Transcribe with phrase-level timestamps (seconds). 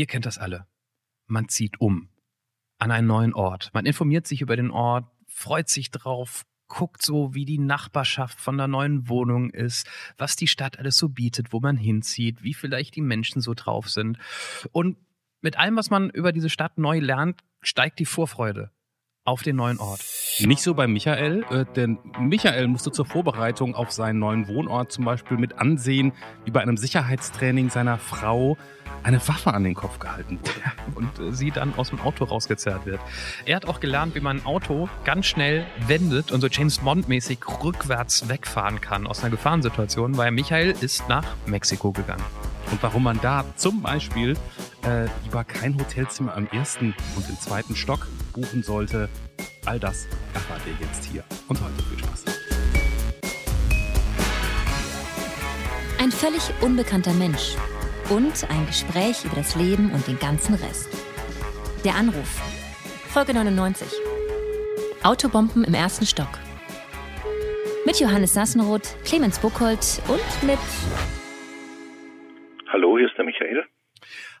[0.00, 0.66] Ihr kennt das alle.
[1.26, 2.08] Man zieht um
[2.78, 3.68] an einen neuen Ort.
[3.74, 8.56] Man informiert sich über den Ort, freut sich drauf, guckt so, wie die Nachbarschaft von
[8.56, 9.86] der neuen Wohnung ist,
[10.16, 13.90] was die Stadt alles so bietet, wo man hinzieht, wie vielleicht die Menschen so drauf
[13.90, 14.16] sind.
[14.72, 14.96] Und
[15.42, 18.70] mit allem, was man über diese Stadt neu lernt, steigt die Vorfreude
[19.24, 20.00] auf den neuen Ort.
[20.40, 25.04] Nicht so bei Michael, äh, denn Michael musste zur Vorbereitung auf seinen neuen Wohnort zum
[25.04, 26.12] Beispiel mit ansehen,
[26.44, 28.56] wie bei einem Sicherheitstraining seiner Frau
[29.02, 30.96] eine Waffe an den Kopf gehalten wurde.
[30.96, 33.00] Und äh, sie dann aus dem Auto rausgezerrt wird.
[33.44, 37.38] Er hat auch gelernt, wie man ein Auto ganz schnell wendet und so James Bond-mäßig
[37.62, 42.24] rückwärts wegfahren kann aus einer Gefahrensituation, weil Michael ist nach Mexiko gegangen.
[42.70, 44.36] Und warum man da zum Beispiel
[44.84, 49.08] äh, lieber kein Hotelzimmer am ersten und im zweiten Stock buchen sollte,
[49.66, 51.24] all das erfahrt ihr jetzt hier.
[51.48, 52.24] Und heute viel Spaß.
[55.98, 57.56] Ein völlig unbekannter Mensch
[58.08, 60.88] und ein Gespräch über das Leben und den ganzen Rest.
[61.84, 62.40] Der Anruf.
[63.08, 63.88] Folge 99.
[65.02, 66.38] Autobomben im ersten Stock.
[67.84, 70.58] Mit Johannes Sassenroth, Clemens Buchholz und mit.
[72.72, 73.64] Hallo, hier ist der Michael.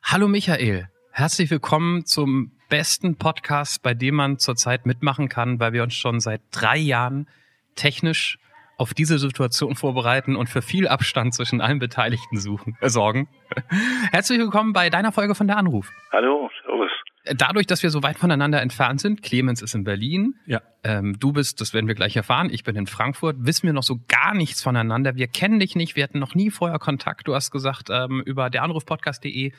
[0.04, 5.82] Hallo Michael, herzlich willkommen zum besten Podcast, bei dem man zurzeit mitmachen kann, weil wir
[5.82, 7.28] uns schon seit drei Jahren
[7.74, 8.38] technisch
[8.78, 13.28] auf diese Situation vorbereiten und für viel Abstand zwischen allen Beteiligten suchen, äh, sorgen.
[14.12, 15.90] Herzlich willkommen bei deiner Folge von der Anruf.
[16.12, 16.89] Hallo, servus.
[17.36, 20.60] Dadurch, dass wir so weit voneinander entfernt sind, Clemens ist in Berlin, Ja.
[20.84, 23.82] ähm, du bist, das werden wir gleich erfahren, ich bin in Frankfurt, wissen wir noch
[23.82, 25.16] so gar nichts voneinander.
[25.16, 27.28] Wir kennen dich nicht, wir hatten noch nie vorher Kontakt.
[27.28, 29.52] Du hast gesagt ähm, über deranrufpodcast.de,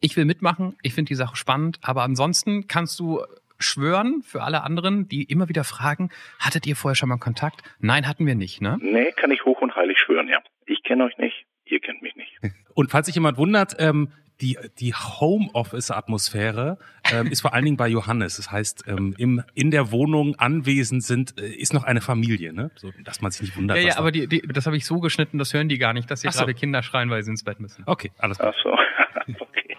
[0.00, 3.20] ich will mitmachen, ich finde die Sache spannend, aber ansonsten kannst du
[3.58, 7.62] schwören für alle anderen, die immer wieder fragen, hattet ihr vorher schon mal Kontakt?
[7.78, 8.78] Nein, hatten wir nicht, ne?
[8.80, 10.38] Nee, kann ich hoch und heilig schwören, ja.
[10.64, 12.38] Ich kenne euch nicht, ihr kennt mich nicht.
[12.74, 14.08] Und falls sich jemand wundert, ähm,
[14.40, 16.78] die, die Homeoffice-Atmosphäre
[17.12, 18.36] ähm, ist vor allen Dingen bei Johannes.
[18.36, 22.70] Das heißt, ähm, im, in der Wohnung anwesend sind, äh, ist noch eine Familie, ne?
[22.76, 23.78] So, dass man sich nicht wundert.
[23.78, 26.10] Ja, ja, aber die, die, das habe ich so geschnitten, das hören die gar nicht,
[26.10, 26.40] dass hier Ach so.
[26.40, 27.82] gerade Kinder schreien, weil sie ins Bett müssen.
[27.86, 28.54] Okay, alles klar.
[28.56, 28.70] Ach so,
[29.40, 29.76] okay.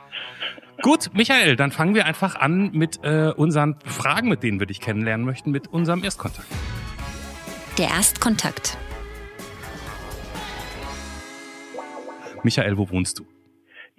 [0.82, 4.80] Gut, Michael, dann fangen wir einfach an mit äh, unseren Fragen, mit denen wir dich
[4.80, 6.48] kennenlernen möchten, mit unserem Erstkontakt.
[7.78, 8.78] Der Erstkontakt.
[12.44, 13.28] Michael, wo wohnst du?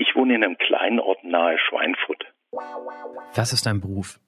[0.03, 2.27] Ich wohne in einem kleinen Ort nahe Schweinfurt.
[3.37, 4.19] Was ist dein Beruf?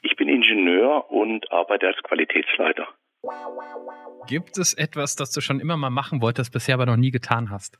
[0.00, 2.88] Ich bin Ingenieur und arbeite als Qualitätsleiter.
[4.26, 7.50] Gibt es etwas, das du schon immer mal machen wolltest, bisher aber noch nie getan
[7.50, 7.78] hast?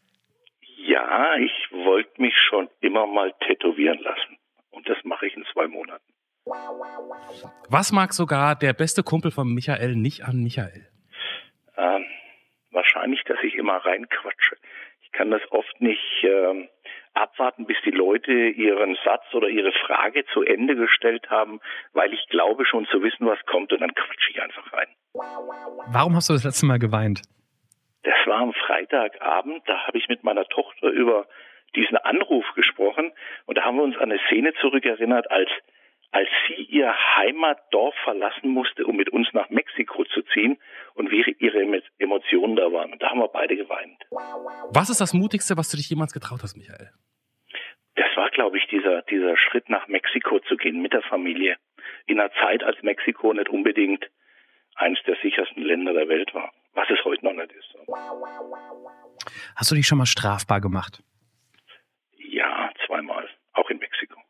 [0.77, 4.37] Ja, ich wollte mich schon immer mal tätowieren lassen.
[4.71, 6.05] Und das mache ich in zwei Monaten.
[7.71, 10.91] Was mag sogar der beste Kumpel von Michael nicht an Michael?
[11.79, 12.05] Ähm,
[12.71, 14.59] wahrscheinlich, dass ich immer reinquatsche.
[15.01, 16.69] Ich kann das oft nicht ähm,
[17.15, 21.61] abwarten, bis die Leute ihren Satz oder ihre Frage zu Ende gestellt haben,
[21.93, 24.89] weil ich glaube schon zu wissen, was kommt und dann quatsche ich einfach rein.
[25.93, 27.23] Warum hast du das letzte Mal geweint?
[28.03, 31.27] Das war am Freitagabend, da habe ich mit meiner Tochter über
[31.75, 33.13] diesen Anruf gesprochen
[33.47, 35.49] und da haben wir uns an eine Szene zurückerinnert, als
[36.13, 40.59] als sie ihr Heimatdorf verlassen musste, um mit uns nach Mexiko zu ziehen
[40.95, 42.93] und wie ihre Emo- Emotionen da waren.
[42.93, 44.01] Und da haben wir beide geweint.
[44.73, 46.91] Was ist das Mutigste, was du dich jemals getraut hast, Michael?
[48.35, 51.57] Glaube ich, dieser, dieser Schritt nach Mexiko zu gehen mit der Familie.
[52.07, 54.05] In einer Zeit, als Mexiko nicht unbedingt
[54.75, 56.53] eines der sichersten Länder der Welt war.
[56.75, 57.75] Was es heute noch nicht ist.
[59.55, 61.03] Hast du dich schon mal strafbar gemacht?
[62.19, 63.29] Ja, zweimal.
[63.53, 64.21] Auch in Mexiko.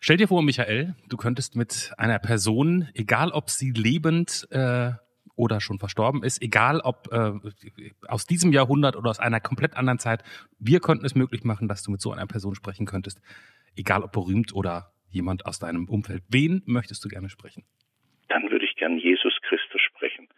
[0.00, 4.92] Stell dir vor, Michael, du könntest mit einer Person, egal ob sie lebend äh,
[5.36, 7.32] oder schon verstorben ist, egal ob äh,
[8.08, 10.24] aus diesem Jahrhundert oder aus einer komplett anderen Zeit,
[10.58, 13.20] wir könnten es möglich machen, dass du mit so einer Person sprechen könntest,
[13.76, 16.22] egal ob berühmt oder jemand aus deinem Umfeld.
[16.28, 17.64] Wen möchtest du gerne sprechen?
[18.28, 20.28] Dann würde ich gern Jesus Christus sprechen.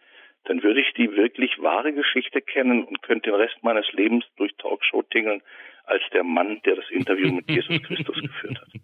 [0.45, 4.51] Dann würde ich die wirklich wahre Geschichte kennen und könnte den Rest meines Lebens durch
[4.57, 5.41] Talkshow tingeln
[5.83, 8.78] als der Mann, der das Interview mit Jesus Christus geführt hat.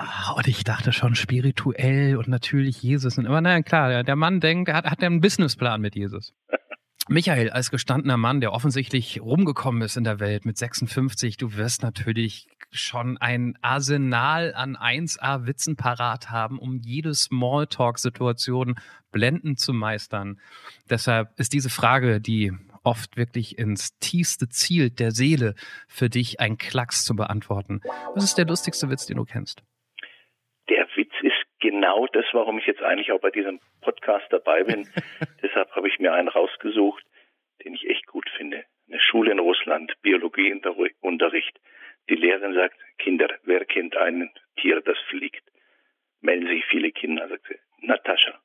[0.00, 3.18] Ah, und ich dachte schon spirituell und natürlich Jesus.
[3.18, 6.34] Und aber naja, klar, der, Mann denkt, er hat, hat einen Businessplan mit Jesus.
[7.08, 11.82] Michael, als gestandener Mann, der offensichtlich rumgekommen ist in der Welt mit 56, du wirst
[11.82, 18.78] natürlich schon ein Arsenal an 1A-Witzen parat haben, um jede Smalltalk-Situation
[19.10, 20.38] blendend zu meistern.
[20.88, 22.52] Deshalb ist diese Frage, die
[22.84, 25.56] oft wirklich ins tiefste Ziel der Seele
[25.88, 27.80] für dich ein Klacks zu beantworten.
[28.14, 29.64] Was ist der lustigste Witz, den du kennst?
[30.68, 34.88] Der Witz ist genau das, warum ich jetzt eigentlich auch bei diesem Podcast dabei bin.
[35.42, 37.04] Deshalb habe ich mir einen rausgesucht,
[37.64, 38.64] den ich echt gut finde.
[38.88, 41.60] Eine Schule in Russland, Biologieunterricht.
[42.08, 42.76] Die Lehrerin sagt,
[43.96, 44.30] ein
[44.60, 45.42] Tier, das fliegt?
[46.20, 47.58] Melden sich viele Kinder, sagt sie.
[47.86, 48.40] Natascha.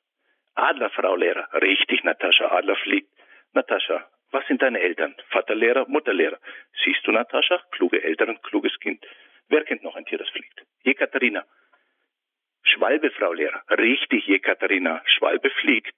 [0.55, 1.47] Adler, Frau Lehrer.
[1.53, 3.09] Richtig, Natascha, Adler fliegt.
[3.53, 5.15] Natascha, was sind deine Eltern?
[5.29, 6.39] Vater Lehrer, Mutter Lehrer.
[6.83, 7.61] Siehst du, Natascha?
[7.71, 9.05] Kluge Eltern, kluges Kind.
[9.49, 10.63] Wer kennt noch ein Tier, das fliegt?
[10.83, 11.45] Jekaterina.
[12.63, 13.61] Schwalbe, Frau Lehrer.
[13.69, 15.01] Richtig, Jekaterina.
[15.05, 15.95] Schwalbe fliegt.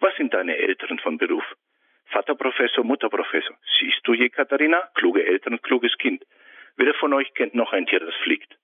[0.00, 1.44] Was sind deine Eltern von Beruf?
[2.06, 3.56] Vater Professor, Mutter Professor.
[3.78, 4.88] Siehst du, Jekaterina?
[4.94, 6.24] Kluge Eltern, kluges Kind.
[6.76, 8.56] Wer von euch kennt noch ein Tier, das fliegt?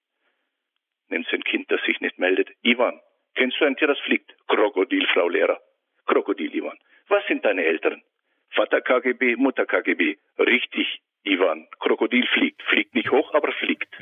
[1.08, 2.48] Nimmst ein Kind, das sich nicht meldet.
[2.62, 3.00] Ivan,
[3.34, 4.34] kennst du ein Tier, das fliegt?
[4.48, 5.60] Krokodil, Frau Lehrer.
[6.06, 6.78] Krokodil, Ivan.
[7.08, 8.02] Was sind deine Eltern?
[8.50, 10.16] Vater KGB, Mutter KGB.
[10.38, 11.66] Richtig, Ivan.
[11.80, 12.62] Krokodil fliegt.
[12.62, 13.94] Fliegt nicht hoch, aber fliegt.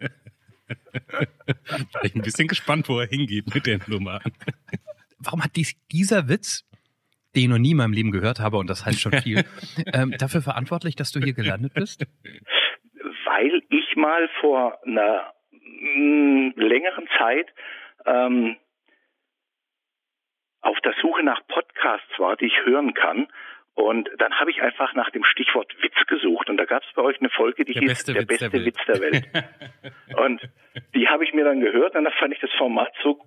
[2.02, 4.20] Ich ein bisschen gespannt, wo er hingeht mit der Nummer.
[5.18, 6.64] Warum hat dies, dieser Witz,
[7.34, 9.44] den ich noch nie in meinem Leben gehört habe, und das heißt schon viel,
[9.92, 12.06] ähm, dafür verantwortlich, dass du hier gelandet bist?
[13.24, 17.48] Weil ich mal vor einer mh, längeren Zeit
[18.06, 18.56] ähm,
[20.60, 23.28] auf der Suche nach Podcasts war, die ich hören kann.
[23.78, 26.50] Und dann habe ich einfach nach dem Stichwort Witz gesucht.
[26.50, 28.50] Und da gab es bei euch eine Folge, die Der hieß beste Der Witz beste
[28.50, 28.66] der Welt.
[28.66, 29.28] Witz der Welt.
[30.18, 30.40] und
[30.96, 33.20] die habe ich mir dann gehört und da fand ich das Format so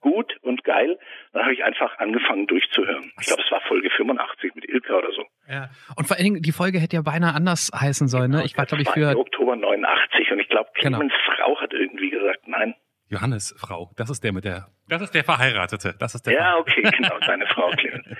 [0.00, 0.98] gut und geil.
[1.32, 3.10] Dann habe ich einfach angefangen durchzuhören.
[3.18, 5.24] Ich glaube, es war Folge 85 mit Ilka oder so.
[5.48, 5.70] Ja.
[5.96, 8.32] Und vor allen Dingen, die Folge hätte ja beinahe anders heißen sollen.
[8.32, 8.42] Ne?
[8.44, 9.16] Ich war, glaube ich, für.
[9.16, 10.98] Oktober 89 und ich glaube, Genau.
[10.98, 12.74] Clemens Frau hat irgendwie gesagt, nein.
[13.08, 16.34] Johannes Frau, das ist der mit der, das ist der Verheiratete, das ist der.
[16.34, 18.06] Ja, okay, genau, seine Frau Clemens.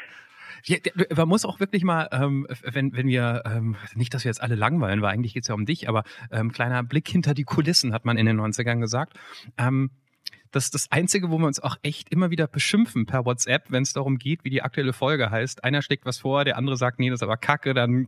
[0.66, 0.78] Ja,
[1.14, 4.54] man muss auch wirklich mal, ähm, wenn, wenn wir, ähm, nicht, dass wir jetzt alle
[4.54, 8.04] langweilen, weil eigentlich geht's ja um dich, aber ähm, kleiner Blick hinter die Kulissen, hat
[8.04, 9.18] man in den 90ern gesagt.
[9.58, 9.90] Ähm,
[10.54, 13.82] das ist das Einzige, wo wir uns auch echt immer wieder beschimpfen per WhatsApp, wenn
[13.82, 15.64] es darum geht, wie die aktuelle Folge heißt.
[15.64, 17.74] Einer schlägt was vor, der andere sagt, nee, das ist aber kacke.
[17.74, 18.06] Dann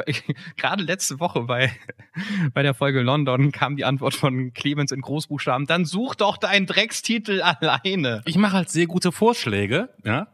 [0.56, 1.72] gerade letzte Woche bei,
[2.54, 6.66] bei der Folge London kam die Antwort von Clemens in Großbuchstaben, dann such doch deinen
[6.66, 8.22] Dreckstitel alleine.
[8.26, 10.28] Ich mache halt sehr gute Vorschläge, ja,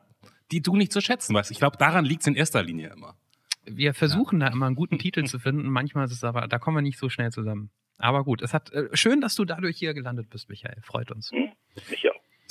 [0.55, 1.51] die du nicht zu schätzen weißt.
[1.51, 3.17] Ich glaube, daran liegt's in erster Linie immer.
[3.67, 5.69] wir versuchen da immer einen guten Titel zu finden.
[5.69, 7.71] Manchmal ist es aber, da kommen wir nicht so schnell zusammen.
[7.99, 10.81] Aber gut, es hat äh, schön, dass du dadurch hier gelandet bist, Michael.
[10.83, 11.33] Freut uns.
[11.33, 11.53] Hm?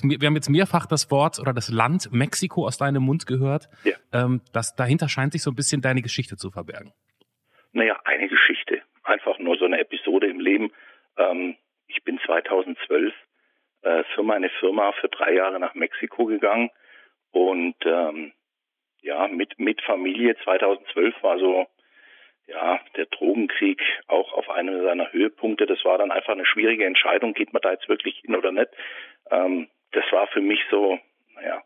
[0.03, 3.69] Wir haben jetzt mehrfach das Wort oder das Land Mexiko aus deinem Mund gehört.
[3.85, 3.93] Ja.
[4.11, 6.91] Ähm, das, dahinter scheint sich so ein bisschen deine Geschichte zu verbergen.
[7.71, 8.81] Naja, eine Geschichte.
[9.03, 10.71] Einfach nur so eine Episode im Leben.
[11.17, 11.55] Ähm,
[11.87, 13.13] ich bin 2012
[13.83, 16.69] äh, für meine Firma für drei Jahre nach Mexiko gegangen
[17.33, 18.31] und ähm,
[19.01, 21.67] ja, mit, mit Familie 2012 war so
[22.47, 25.65] ja, der Drogenkrieg auch auf einem seiner Höhepunkte.
[25.65, 28.69] Das war dann einfach eine schwierige Entscheidung, geht man da jetzt wirklich hin oder nicht.
[29.31, 30.99] Ähm, das war für mich so,
[31.35, 31.63] naja,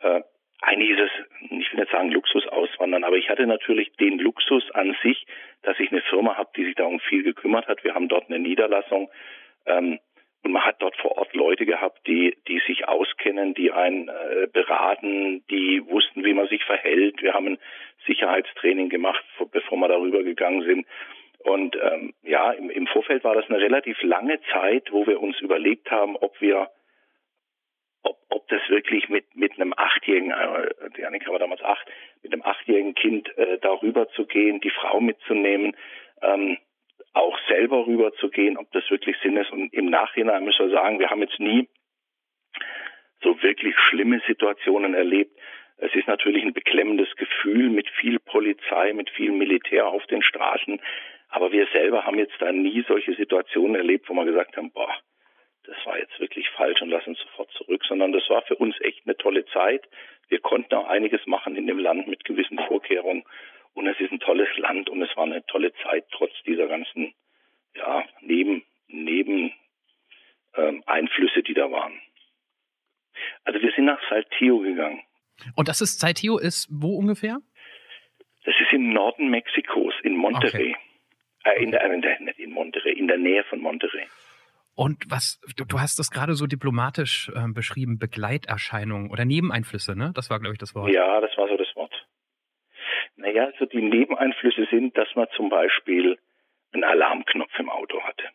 [0.00, 0.22] äh,
[0.62, 4.70] eigentlich ist es, ich will nicht sagen Luxus auswandern, aber ich hatte natürlich den Luxus
[4.72, 5.26] an sich,
[5.62, 7.82] dass ich eine Firma habe, die sich darum viel gekümmert hat.
[7.82, 9.10] Wir haben dort eine Niederlassung
[9.66, 9.98] ähm,
[10.42, 14.46] und man hat dort vor Ort Leute gehabt, die, die sich auskennen, die einen äh,
[14.52, 17.22] beraten, die wussten, wie man sich verhält.
[17.22, 17.58] Wir haben ein
[18.06, 20.86] Sicherheitstraining gemacht, vor- bevor wir darüber gegangen sind.
[21.40, 25.38] Und ähm, ja, im, im Vorfeld war das eine relativ lange Zeit, wo wir uns
[25.40, 26.70] überlegt haben, ob wir
[28.02, 31.86] ob, ob das wirklich mit, mit einem achtjährigen, äh, Annika war damals acht,
[32.22, 35.76] mit einem achtjährigen Kind äh, darüber zu gehen, die Frau mitzunehmen,
[36.22, 36.56] ähm,
[37.50, 39.50] selber rüber zu gehen, ob das wirklich Sinn ist.
[39.50, 41.68] Und im Nachhinein müssen wir sagen, wir haben jetzt nie
[43.22, 45.36] so wirklich schlimme Situationen erlebt.
[45.76, 50.80] Es ist natürlich ein beklemmendes Gefühl mit viel Polizei, mit viel Militär auf den Straßen.
[51.28, 54.94] Aber wir selber haben jetzt da nie solche Situationen erlebt, wo wir gesagt haben, boah,
[55.64, 58.74] das war jetzt wirklich falsch und lass uns sofort zurück, sondern das war für uns
[58.80, 59.88] echt eine tolle Zeit.
[60.28, 63.24] Wir konnten auch einiges machen in dem Land mit gewissen Vorkehrungen
[63.74, 67.14] und es ist ein tolles Land und es war eine tolle Zeit trotz dieser ganzen
[67.74, 69.52] ja, Neben, Neben
[70.54, 72.00] ähm, Einflüsse, die da waren.
[73.44, 75.02] Also wir sind nach Saltillo gegangen.
[75.54, 77.38] Und das ist, Saitio ist wo ungefähr?
[78.44, 80.74] Das ist im Norden Mexikos, in Monterrey.
[81.44, 84.06] Äh, in der, äh, in der, nicht in Monterrey, in der Nähe von Monterrey.
[84.74, 90.12] Und was, du, du hast das gerade so diplomatisch ähm, beschrieben, Begleiterscheinungen oder Nebeneinflüsse, ne?
[90.14, 90.90] Das war, glaube ich, das Wort.
[90.90, 91.92] Ja, das war so das Wort.
[93.16, 96.18] Naja, also die Nebeneinflüsse sind, dass man zum Beispiel
[96.72, 98.28] einen Alarmknopf im Auto hatte.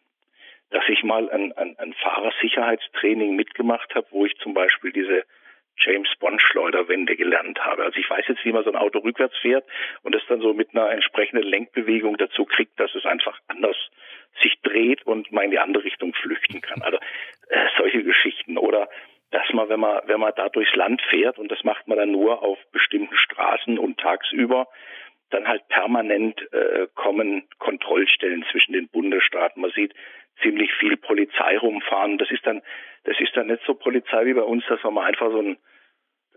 [0.71, 5.23] Dass ich mal ein, ein, ein Fahrersicherheitstraining mitgemacht habe, wo ich zum Beispiel diese
[5.77, 7.83] James Bond Schleuderwende gelernt habe.
[7.83, 9.65] Also ich weiß jetzt, wie man so ein Auto rückwärts fährt
[10.03, 13.75] und es dann so mit einer entsprechenden Lenkbewegung dazu kriegt, dass es einfach anders
[14.41, 16.81] sich dreht und man in die andere Richtung flüchten kann.
[16.81, 16.97] Also
[17.49, 18.89] äh, solche Geschichten oder
[19.31, 22.11] dass man, wenn man, wenn man da durchs Land fährt und das macht man dann
[22.11, 24.67] nur auf bestimmten Straßen und tagsüber,
[25.29, 29.61] dann halt permanent äh, kommen Kontrollstellen zwischen den Bundesstaaten.
[29.61, 29.93] Man sieht
[30.41, 32.17] ziemlich viel Polizei rumfahren.
[32.17, 32.61] Das ist dann,
[33.03, 35.57] das ist dann nicht so Polizei wie bei uns, dass man einfach so einen,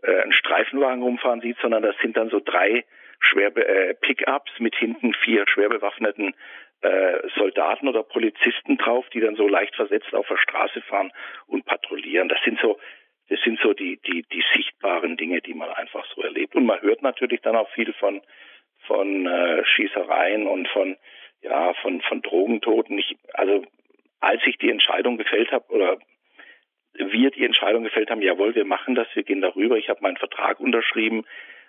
[0.03, 2.85] äh, einen Streifenwagen rumfahren sieht, sondern das sind dann so drei
[3.21, 6.35] schwer äh, Pickups mit hinten vier schwer bewaffneten
[6.81, 11.13] äh, Soldaten oder Polizisten drauf, die dann so leicht versetzt auf der Straße fahren
[11.47, 12.29] und patrouillieren.
[12.29, 12.79] Das sind so
[13.29, 16.55] das sind so die, die, die sichtbaren Dinge, die man einfach so erlebt.
[16.55, 18.23] Und man hört natürlich dann auch viel von,
[18.87, 20.97] von äh, Schießereien und von,
[21.43, 22.99] ja, von, von Drogentoten.
[22.99, 23.65] Ich, also
[24.21, 25.99] als ich die Entscheidung gefällt habe oder
[26.95, 30.17] wir die Entscheidung gefällt haben, jawohl, wir machen das, wir gehen darüber, ich habe meinen
[30.17, 31.25] Vertrag unterschrieben,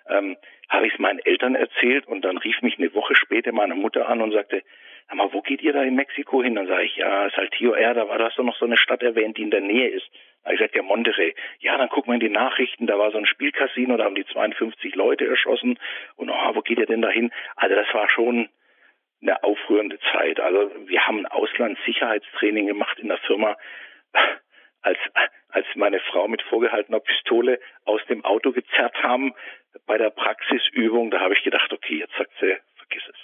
[0.08, 0.38] ähm,
[0.70, 4.08] habe ich es meinen Eltern erzählt und dann rief mich eine Woche später meine Mutter
[4.08, 4.64] an und sagte,
[5.08, 6.56] aber wo geht ihr da in Mexiko hin?
[6.56, 9.38] Dann sage ich, ja, Saltillo R, da war das doch noch so eine Stadt erwähnt,
[9.38, 10.08] die in der Nähe ist.
[10.44, 11.36] Da ich gesagt, ja, Monterrey.
[11.60, 14.26] Ja, dann guck mal in die Nachrichten, da war so ein Spielcasino, da haben die
[14.26, 15.78] 52 Leute erschossen.
[16.16, 17.32] Und oh, wo geht ihr denn da hin?
[17.56, 18.50] Also das war schon
[19.22, 20.40] eine aufrührende Zeit.
[20.40, 23.58] Also wir haben ein Auslandssicherheitstraining gemacht in der Firma,
[24.82, 24.98] als,
[25.50, 29.34] als meine Frau mit vorgehaltener Pistole aus dem Auto gezerrt haben
[29.86, 31.12] bei der Praxisübung.
[31.12, 33.18] Da habe ich gedacht, okay, jetzt sagt sie, vergiss es.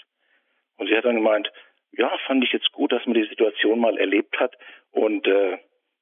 [0.78, 1.52] Und sie hat dann gemeint,
[1.92, 4.58] ja, fand ich jetzt gut, dass man die Situation mal erlebt hat
[4.92, 5.58] und äh,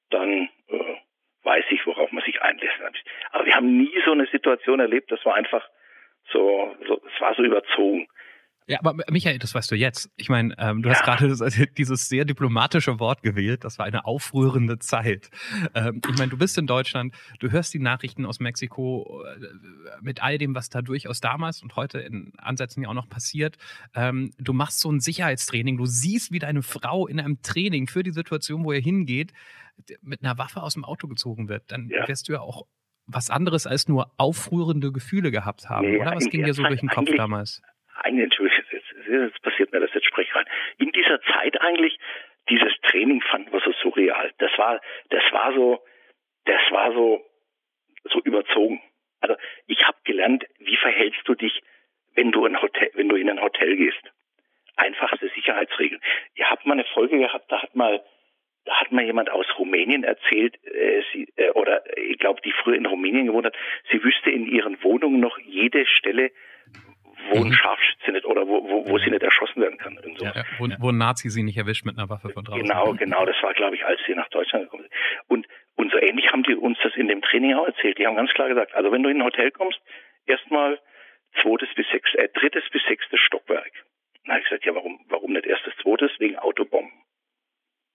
[0.10, 0.96] dann äh,
[1.44, 2.80] weiß ich, worauf man sich einlässt.
[3.32, 5.68] Aber wir haben nie so eine Situation erlebt, das war einfach
[6.32, 8.08] so, so es war so überzogen.
[8.68, 10.10] Ja, aber Michael, das weißt du jetzt.
[10.16, 10.96] Ich meine, ähm, du ja.
[10.96, 11.28] hast gerade
[11.78, 13.64] dieses sehr diplomatische Wort gewählt.
[13.64, 15.30] Das war eine aufrührende Zeit.
[15.76, 19.48] Ähm, ich meine, du bist in Deutschland, du hörst die Nachrichten aus Mexiko äh,
[20.02, 23.58] mit all dem, was da durchaus damals und heute in Ansätzen ja auch noch passiert.
[23.96, 25.78] Ähm, du machst so ein Sicherheitstraining.
[25.78, 29.34] Du siehst, wie deine Frau in einem Training für die Situation, wo er hingeht,
[30.02, 31.72] mit einer Waffe aus dem Auto gezogen wird.
[31.72, 32.08] Dann ja.
[32.08, 32.66] wirst du ja auch
[33.08, 36.16] was anderes als nur aufrührende Gefühle gehabt haben, nee, oder?
[36.16, 37.62] Was ging dir so durch den Kopf damals?
[37.96, 38.34] Eigentlich,
[39.08, 40.46] jetzt passiert mir das, jetzt sprech rein.
[40.78, 41.98] In dieser Zeit eigentlich,
[42.50, 44.32] dieses Training fanden wir so surreal.
[44.40, 45.84] Das war, das war so,
[46.46, 47.24] das war so,
[48.06, 48.82] so überzogen.
[49.22, 49.36] Also
[49.68, 51.62] ich habe gelernt, wie verhältst du dich,
[52.16, 54.02] wenn du in Hotel, wenn du in ein Hotel gehst.
[54.76, 56.02] Einfachste Sicherheitsregeln.
[56.36, 58.04] Ihr habt mal eine Folge gehabt, da hat mal
[58.66, 62.76] da hat mal jemand aus Rumänien erzählt, äh, sie, äh, oder ich glaube, die früher
[62.76, 63.56] in Rumänien gewohnt hat,
[63.92, 66.32] sie wüsste in ihren Wohnungen noch jede Stelle,
[67.30, 67.54] wo ein mhm.
[67.54, 69.98] Scharfschütze nicht oder wo, wo, wo sie nicht erschossen werden kann.
[70.18, 70.26] So.
[70.26, 72.62] Ja, wo, wo ein Nazi sie nicht erwischt mit einer Waffe von draußen.
[72.62, 73.26] Genau, genau.
[73.26, 74.94] Das war, glaube ich, als sie nach Deutschland gekommen sind.
[75.28, 77.98] Und, und so ähnlich haben die uns das in dem Training auch erzählt.
[77.98, 79.80] Die haben ganz klar gesagt, also wenn du in ein Hotel kommst,
[80.26, 80.80] erstmal
[81.42, 83.72] zweites bis sechs, äh, drittes bis sechstes Stockwerk.
[84.26, 86.12] Dann habe ich gesagt, ja, warum, warum nicht erstes, zweites?
[86.20, 86.92] Wegen Autobomben.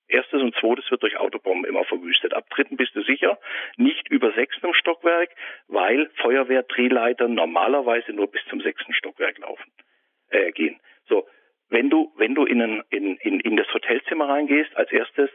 [0.08, 2.32] Erstes und zweites wird durch Autobomben immer verwüstet.
[2.32, 3.38] Ab dritten bist du sicher,
[3.76, 5.30] nicht über sechstem Stockwerk,
[5.68, 6.10] weil
[6.88, 9.72] Feuerwehrdrehleiter normalerweise nur bis zum sechsten Stockwerk laufen,
[10.30, 10.80] äh, gehen.
[11.08, 11.26] So,
[11.68, 15.30] wenn du, wenn du in, ein, in, in, in das Hotelzimmer reingehst, als erstes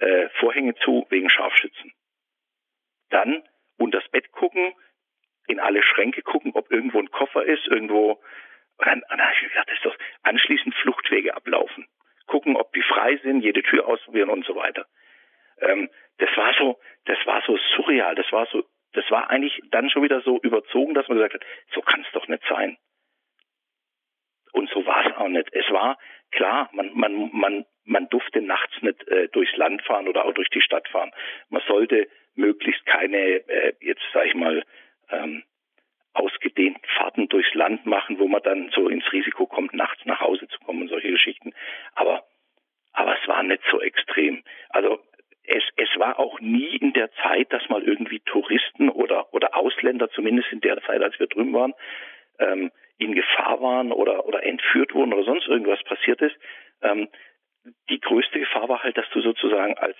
[0.00, 1.92] äh, Vorhänge zu wegen Scharfschützen.
[3.10, 3.42] Dann
[3.78, 4.72] unter das Bett gucken,
[5.46, 8.20] in alle Schränke gucken, ob irgendwo ein Koffer ist, irgendwo.
[8.78, 11.86] Und dann, dann habe ich gedacht, das ist doch anschließend Fluchtwege ablaufen
[12.30, 14.86] gucken, ob die frei sind, jede Tür ausprobieren und so weiter.
[15.60, 19.90] Ähm, das war so, das war so surreal, das war so, das war eigentlich dann
[19.90, 21.44] schon wieder so überzogen, dass man gesagt hat,
[21.74, 22.78] so kann es doch nicht sein.
[24.52, 25.48] Und so war es auch nicht.
[25.52, 25.98] Es war
[26.30, 30.50] klar, man, man, man, man durfte nachts nicht äh, durchs Land fahren oder auch durch
[30.50, 31.12] die Stadt fahren.
[31.48, 34.64] Man sollte möglichst keine, äh, jetzt sag ich mal,
[35.10, 35.44] ähm,
[36.12, 40.48] ausgedehnten Fahrten durchs Land machen, wo man dann so ins Risiko kommt, nachts nach Hause
[40.48, 41.52] zu kommen und solche Geschichten.
[41.94, 42.24] Aber,
[42.92, 44.42] aber es war nicht so extrem.
[44.70, 45.00] Also
[45.44, 50.10] es, es war auch nie in der Zeit, dass mal irgendwie Touristen oder, oder Ausländer,
[50.10, 51.74] zumindest in der Zeit, als wir drüben waren,
[52.38, 56.36] ähm, in Gefahr waren oder, oder entführt wurden oder sonst irgendwas passiert ist.
[56.82, 57.08] Ähm,
[57.88, 59.96] die größte Gefahr war halt, dass du sozusagen als,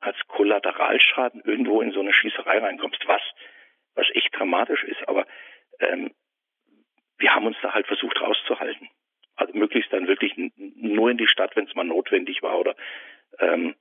[0.00, 3.22] als Kollateralschaden irgendwo in so eine Schießerei reinkommst, was
[3.96, 5.26] was echt dramatisch ist, aber
[5.80, 6.10] ähm,
[7.18, 8.88] wir haben uns da halt versucht rauszuhalten.
[9.36, 12.74] Also möglichst dann wirklich nur in die Stadt, wenn es mal notwendig war oder
[13.38, 13.74] ähm,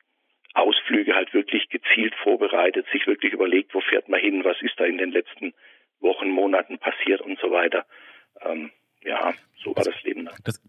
[0.53, 4.85] Ausflüge halt wirklich gezielt vorbereitet, sich wirklich überlegt, wo fährt man hin, was ist da
[4.85, 5.53] in den letzten
[5.99, 7.85] Wochen, Monaten passiert und so weiter.
[8.41, 8.71] Ähm,
[9.01, 9.33] ja,
[9.63, 10.35] so war das Leben dann.
[10.43, 10.61] Das,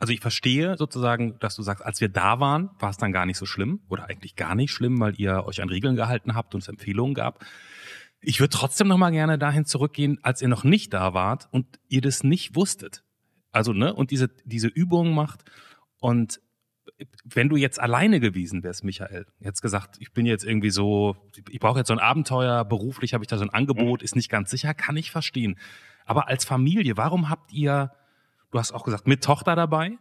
[0.00, 3.26] also ich verstehe sozusagen, dass du sagst, als wir da waren, war es dann gar
[3.26, 6.54] nicht so schlimm oder eigentlich gar nicht schlimm, weil ihr euch an Regeln gehalten habt
[6.54, 7.40] und es Empfehlungen gab.
[8.22, 11.66] Ich würde trotzdem noch mal gerne dahin zurückgehen, als ihr noch nicht da wart und
[11.88, 13.04] ihr das nicht wusstet.
[13.50, 15.44] Also, ne, und diese, diese Übungen macht.
[15.98, 16.40] Und
[17.24, 21.16] wenn du jetzt alleine gewesen wärst, Michael, jetzt gesagt, ich bin jetzt irgendwie so,
[21.50, 24.04] ich brauche jetzt so ein Abenteuer, beruflich habe ich da so ein Angebot, mhm.
[24.04, 25.58] ist nicht ganz sicher, kann ich verstehen.
[26.04, 27.92] Aber als Familie, warum habt ihr,
[28.50, 29.98] du hast auch gesagt, mit Tochter dabei,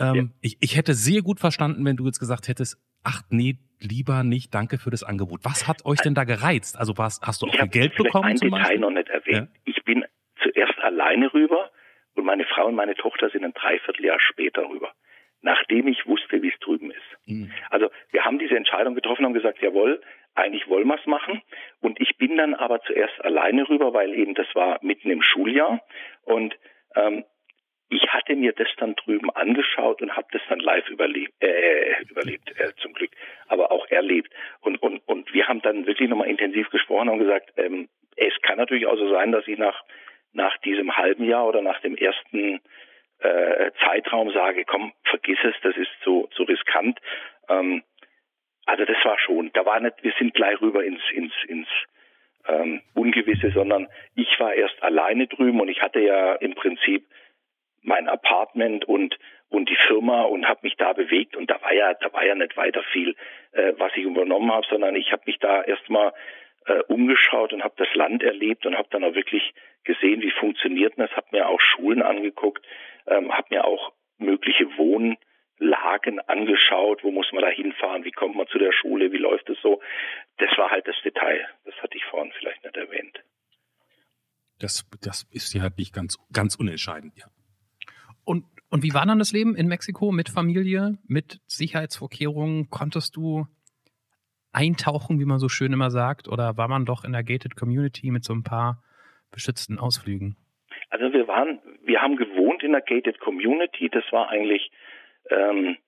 [0.00, 0.24] Ähm, ja.
[0.42, 4.54] ich, ich hätte sehr gut verstanden, wenn du jetzt gesagt hättest, ach nee, lieber nicht,
[4.54, 5.40] danke für das Angebot.
[5.44, 6.78] Was hat euch denn da gereizt?
[6.78, 8.34] Also was, hast du auch viel Geld bekommen?
[8.34, 9.48] Ich habe ein Detail noch nicht erwähnt.
[9.52, 9.60] Ja.
[9.64, 10.04] Ich bin
[10.42, 11.70] zuerst alleine rüber
[12.14, 14.92] und meine Frau und meine Tochter sind ein Dreivierteljahr später rüber,
[15.40, 17.10] nachdem ich wusste, wie es drüben ist.
[17.26, 17.50] Mhm.
[17.70, 20.00] Also wir haben diese Entscheidung getroffen und gesagt, jawohl,
[20.34, 21.42] eigentlich wollen wir es machen.
[21.80, 25.80] Und ich bin dann aber zuerst alleine rüber, weil eben das war mitten im Schuljahr.
[26.22, 26.54] Und
[26.94, 27.24] ähm,
[27.90, 32.50] ich hatte mir das dann drüben angeschaut und habe das dann live überlebt, äh, überlebt
[32.58, 33.10] äh, zum Glück,
[33.46, 34.32] aber auch erlebt.
[34.60, 38.58] Und, und, und wir haben dann wirklich nochmal intensiv gesprochen und gesagt, ähm, es kann
[38.58, 39.82] natürlich auch so sein, dass ich nach,
[40.32, 42.60] nach diesem halben Jahr oder nach dem ersten
[43.20, 46.98] äh, Zeitraum sage, komm, vergiss es, das ist so, so riskant.
[47.48, 47.82] Ähm,
[48.66, 51.68] also das war schon, da war nicht, wir sind gleich rüber ins, ins, ins
[52.46, 57.06] ähm, Ungewisse, sondern ich war erst alleine drüben und ich hatte ja im Prinzip
[57.82, 59.18] mein Apartment und
[59.50, 62.34] und die Firma und habe mich da bewegt und da war ja da war ja
[62.34, 63.14] nicht weiter viel,
[63.52, 66.12] äh, was ich übernommen habe, sondern ich habe mich da erstmal
[66.66, 69.54] äh, umgeschaut und habe das Land erlebt und habe dann auch wirklich
[69.84, 72.64] gesehen, wie funktioniert das, habe mir auch Schulen angeguckt,
[73.06, 75.16] ähm, habe mir auch mögliche Wohn
[75.60, 79.48] Lagen angeschaut, wo muss man da hinfahren, wie kommt man zu der Schule, wie läuft
[79.50, 79.80] es so.
[80.36, 81.48] Das war halt das Detail.
[81.64, 83.18] Das hatte ich vorhin vielleicht nicht erwähnt.
[84.60, 87.26] Das, das ist ja nicht ganz, ganz unentscheidend, ja.
[88.28, 92.68] Und, und wie war dann das Leben in Mexiko mit Familie, mit Sicherheitsvorkehrungen?
[92.68, 93.46] Konntest du
[94.52, 98.10] eintauchen, wie man so schön immer sagt, oder war man doch in der Gated Community
[98.10, 98.82] mit so ein paar
[99.30, 100.36] beschützten Ausflügen?
[100.90, 103.88] Also wir waren, wir haben gewohnt in der Gated Community.
[103.88, 104.70] Das war eigentlich
[105.30, 105.78] ähm,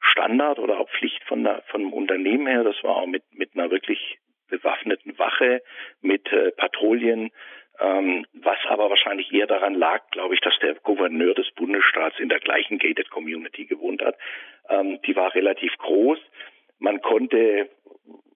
[0.00, 2.64] Standard oder auch Pflicht von der, von dem Unternehmen her.
[2.64, 4.18] Das war auch mit, mit einer wirklich
[4.48, 5.62] bewaffneten Wache,
[6.00, 7.32] mit äh, Patrouillen,
[7.82, 12.28] ähm, was aber wahrscheinlich eher daran lag, glaube ich, dass der Gouverneur des Bundesstaats in
[12.28, 14.16] der gleichen Gated Community gewohnt hat.
[14.68, 16.18] Ähm, die war relativ groß.
[16.78, 17.68] Man konnte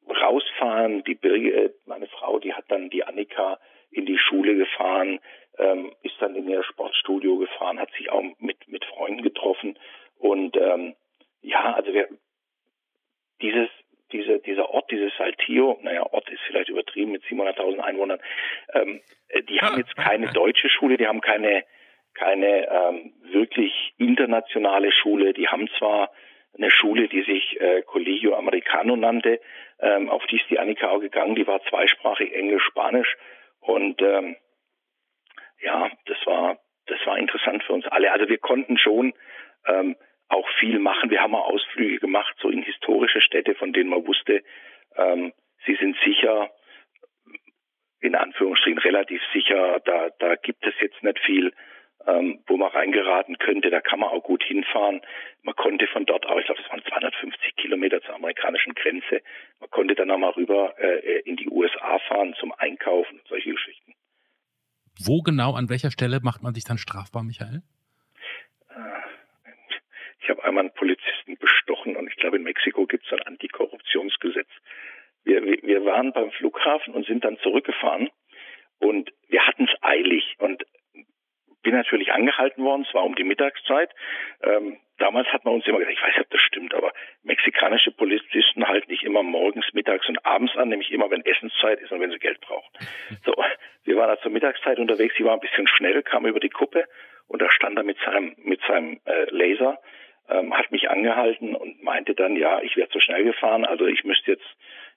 [0.09, 1.05] rausfahren.
[1.05, 3.59] Die Birgit, meine Frau, die hat dann die Annika
[3.91, 5.21] in die Schule gefahren,
[5.59, 9.79] ähm, ist dann in ihr Sportstudio gefahren, hat sich auch mit, mit Freunden getroffen.
[10.19, 10.95] Und ähm,
[11.41, 12.09] ja, also wir,
[13.41, 13.69] dieses,
[14.17, 18.21] diese, dieser Ort, dieses Saltillo, naja, Ort ist vielleicht übertrieben mit 700.000 Einwohnern,
[18.75, 19.01] ähm,
[19.49, 21.65] die haben jetzt keine deutsche Schule, die haben keine,
[22.15, 26.11] keine ähm, wirklich internationale Schule, die haben zwar
[26.57, 29.41] eine Schule, die sich äh, Colegio Americano nannte,
[29.81, 33.17] ähm, auf die ist die Annika auch gegangen, die war zweisprachig Englisch, Spanisch
[33.61, 34.37] und ähm,
[35.61, 38.13] ja, das war das war interessant für uns alle.
[38.13, 39.13] Also wir konnten schon
[39.67, 39.97] ähm,
[40.29, 41.11] auch viel machen.
[41.11, 44.43] Wir haben auch Ausflüge gemacht, so in historische Städte, von denen man wusste,
[44.97, 45.33] ähm,
[45.65, 46.51] sie sind sicher,
[48.01, 51.53] in Anführungsstrichen relativ sicher, da, da gibt es jetzt nicht viel,
[52.07, 53.71] ähm, wo man reingeraten könnte.
[53.71, 55.01] Da kann man auch gut hinfahren.
[55.43, 59.23] Man konnte von dort aus, ich glaube, es waren 250 Kilometer zur amerikanischen Grenze,
[59.61, 63.95] man konnte dann auch mal rüber äh, in die USA fahren zum Einkaufen, solche Geschichten.
[65.05, 67.63] Wo genau, an welcher Stelle macht man sich dann strafbar, Michael?
[70.27, 74.49] Ich habe einmal einen Polizisten bestochen und ich glaube, in Mexiko gibt es ein Antikorruptionsgesetz.
[75.23, 78.11] Wir, wir waren beim Flughafen und sind dann zurückgefahren
[78.81, 80.65] und wir hatten es eilig und
[81.63, 83.93] bin natürlich angehalten worden, es war um die Mittagszeit.
[84.43, 87.93] Ähm, damals hat man uns immer gesagt, ich weiß nicht, ob das stimmt, aber mexikanische
[87.93, 92.01] Polizisten halten nicht immer morgens, mittags und abends an, nämlich immer, wenn Essenszeit ist und
[92.01, 92.69] wenn sie Geld brauchen.
[93.25, 93.33] So,
[93.85, 96.89] wir waren da zur Mittagszeit unterwegs, sie war ein bisschen schnell, kam über die Kuppe
[97.29, 99.79] und da stand er mit seinem, mit seinem äh, Laser
[100.29, 104.05] ähm, hat mich angehalten und meinte dann, ja, ich wäre zu schnell gefahren, also ich
[104.05, 104.47] müsste jetzt,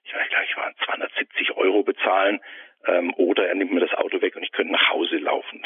[0.04, 2.40] ich weiß gar nicht, ich war 270 Euro bezahlen
[2.86, 5.62] ähm, oder er nimmt mir das Auto weg und ich könnte nach Hause laufen.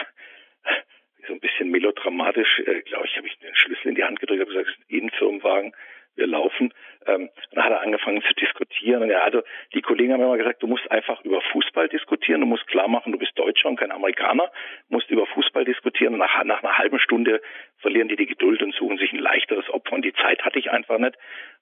[1.26, 4.40] so ein bisschen melodramatisch, äh, glaube ich, habe ich den Schlüssel in die Hand gedrückt,
[4.40, 5.74] habe gesagt, ein Innenfirmenwagen,
[6.16, 6.72] wir laufen.
[7.06, 9.02] Ähm, dann hat er angefangen zu diskutieren.
[9.02, 9.42] Und ja, also
[9.74, 13.12] die Kollegen haben immer gesagt, du musst einfach über Fußball diskutieren, du musst klar machen,
[13.12, 14.50] du bist Deutscher und kein Amerikaner,
[14.88, 16.14] musst über Fußball diskutieren.
[16.14, 17.40] Und nach, nach einer halben Stunde
[17.78, 19.94] verlieren die die Geduld und suchen sich ein leichteres Opfer.
[19.94, 21.16] Und die Zeit hatte ich einfach nicht.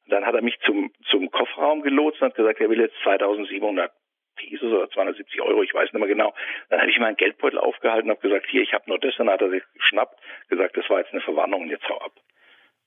[0.05, 2.97] Und dann hat er mich zum, zum Kofferraum gelotst und hat gesagt, er will jetzt
[3.03, 3.91] 2700
[4.37, 6.35] Pesos oder 270 Euro, ich weiß nicht mehr genau.
[6.71, 9.15] Dann habe ich meinen Geldbeutel aufgehalten und habe gesagt, hier, ich habe nur das.
[9.17, 12.13] Dann hat er sich geschnappt, gesagt, das war jetzt eine Verwarnung und jetzt hau ab.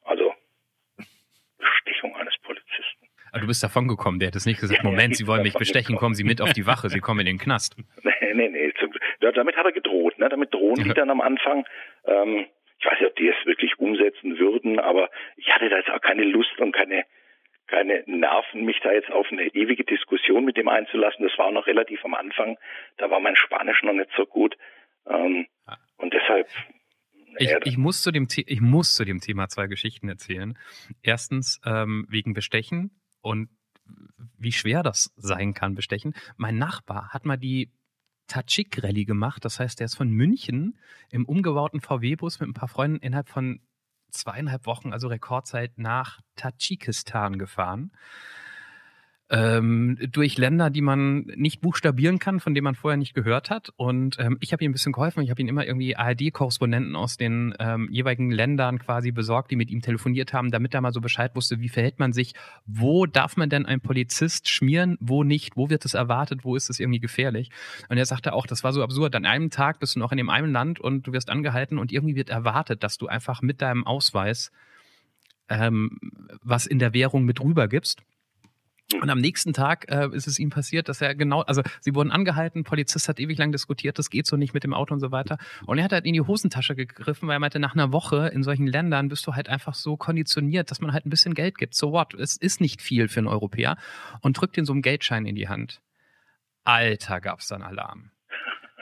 [0.03, 0.33] Also
[1.57, 3.07] Bestechung eines Polizisten.
[3.31, 5.53] Aber du bist davon gekommen, der hat es nicht gesagt, ja, Moment, Sie wollen mich
[5.53, 7.75] bestechen, kommen Sie mit auf die Wache, Sie kommen in den Knast.
[8.03, 8.73] Nee, nee, nee.
[9.21, 10.27] Ja, damit hat er gedroht, ne?
[10.27, 11.65] Damit drohen die dann am Anfang.
[12.05, 12.47] Ähm,
[12.79, 16.01] ich weiß nicht, ob die es wirklich umsetzen würden, aber ich hatte da jetzt auch
[16.01, 17.05] keine Lust und keine,
[17.67, 21.25] keine Nerven, mich da jetzt auf eine ewige Diskussion mit dem einzulassen.
[21.27, 22.57] Das war auch noch relativ am Anfang.
[22.97, 24.57] Da war mein Spanisch noch nicht so gut.
[25.09, 25.47] Ähm,
[25.97, 26.47] und deshalb
[27.37, 30.57] Ich, ich, muss zu dem, ich muss zu dem Thema zwei Geschichten erzählen.
[31.01, 33.49] Erstens ähm, wegen Bestechen und
[34.37, 36.15] wie schwer das sein kann, Bestechen.
[36.37, 37.71] Mein Nachbar hat mal die
[38.27, 39.45] Tatschik Rallye gemacht.
[39.45, 40.77] Das heißt, der ist von München
[41.11, 43.61] im umgebauten VW-Bus mit ein paar Freunden innerhalb von
[44.09, 47.91] zweieinhalb Wochen, also Rekordzeit, nach Tadschikistan gefahren
[49.29, 53.69] ähm, durch Länder, die man nicht buchstabieren kann, von denen man vorher nicht gehört hat.
[53.75, 55.23] Und ähm, ich habe ihm ein bisschen geholfen.
[55.23, 59.71] Ich habe ihm immer irgendwie ARD-Korrespondenten aus den ähm, jeweiligen Ländern quasi besorgt, die mit
[59.71, 62.33] ihm telefoniert haben, damit er mal so Bescheid wusste, wie verhält man sich,
[62.67, 66.69] wo darf man denn ein Polizist schmieren, wo nicht, wo wird es erwartet, wo ist
[66.69, 67.49] es irgendwie gefährlich.
[67.89, 69.15] Und er sagte auch, das war so absurd.
[69.15, 71.91] An einem Tag bist du noch in dem einen Land und du wirst angehalten und
[71.91, 74.51] irgendwie wird erwartet, dass du einfach mit deinem Ausweis
[75.49, 75.97] ähm,
[76.43, 78.01] was in der Währung mit rüber gibst.
[78.93, 82.11] Und am nächsten Tag äh, ist es ihm passiert, dass er genau, also sie wurden
[82.11, 85.11] angehalten, Polizist hat ewig lang diskutiert, das geht so nicht mit dem Auto und so
[85.11, 85.39] weiter.
[85.65, 88.43] Und er hat halt in die Hosentasche gegriffen, weil er meinte, nach einer Woche in
[88.43, 91.73] solchen Ländern bist du halt einfach so konditioniert, dass man halt ein bisschen Geld gibt.
[91.73, 92.13] So what?
[92.13, 93.77] Es ist nicht viel für einen Europäer.
[94.21, 95.81] Und drückt ihn so einen Geldschein in die Hand.
[96.63, 98.11] Alter, gab's dann Alarm.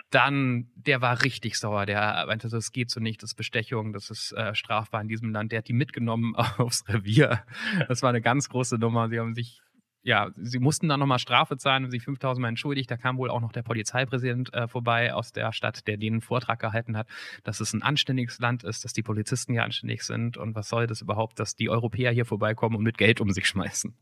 [0.10, 1.86] Dann, der war richtig sauer.
[1.86, 5.32] Der meinte, das geht so nicht, das ist Bestechung, das ist äh, strafbar in diesem
[5.32, 5.52] Land.
[5.52, 7.44] Der hat die mitgenommen aufs Revier.
[7.88, 9.10] Das war eine ganz große Nummer.
[9.10, 9.63] Sie haben sich
[10.04, 12.92] ja, sie mussten dann nochmal Strafe zahlen und sich 5000 Mal entschuldigt.
[12.92, 16.22] Da kam wohl auch noch der Polizeipräsident äh, vorbei aus der Stadt, der denen einen
[16.22, 17.08] Vortrag gehalten hat,
[17.44, 20.88] dass es ein anständiges Land ist, dass die Polizisten hier anständig sind und was soll
[20.88, 23.96] das überhaupt, dass die Europäer hier vorbeikommen und mit Geld um sich schmeißen.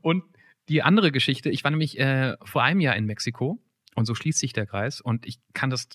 [0.00, 0.24] und
[0.68, 3.62] die andere Geschichte, ich war nämlich äh, vor einem Jahr in Mexiko
[3.94, 5.88] und so schließt sich der Kreis und ich kann das,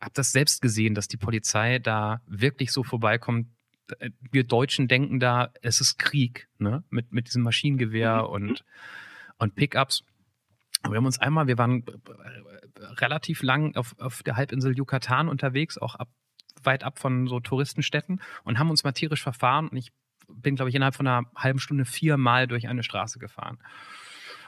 [0.00, 3.48] habe das selbst gesehen, dass die Polizei da wirklich so vorbeikommt,
[4.30, 6.84] wir Deutschen denken da, es ist Krieg, ne?
[6.90, 8.28] Mit, mit diesem Maschinengewehr mhm.
[8.28, 8.64] und,
[9.38, 10.04] und Pickups.
[10.88, 15.76] Wir haben uns einmal, wir waren äh, relativ lang auf, auf der Halbinsel Yucatan unterwegs,
[15.76, 16.08] auch ab,
[16.62, 19.68] weit ab von so Touristenstädten und haben uns mal tierisch verfahren.
[19.68, 19.92] Und ich
[20.28, 23.58] bin, glaube ich, innerhalb von einer halben Stunde viermal durch eine Straße gefahren.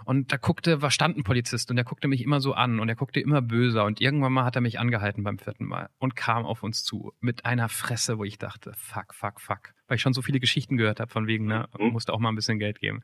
[0.05, 2.89] Und da guckte, war stand ein Polizist und der guckte mich immer so an und
[2.89, 6.17] er guckte immer böser und irgendwann mal hat er mich angehalten beim vierten Mal und
[6.17, 9.75] kam auf uns zu mit einer Fresse, wo ich dachte, fuck, fuck, fuck.
[9.89, 11.89] Weil ich schon so viele Geschichten gehört habe von wegen, ne, mhm.
[11.89, 13.03] musste auch mal ein bisschen Geld geben.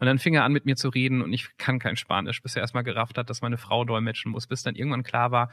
[0.00, 2.56] Und dann fing er an mit mir zu reden und ich kann kein Spanisch, bis
[2.56, 5.50] er erstmal gerafft hat, dass meine Frau dolmetschen muss, bis dann irgendwann klar war,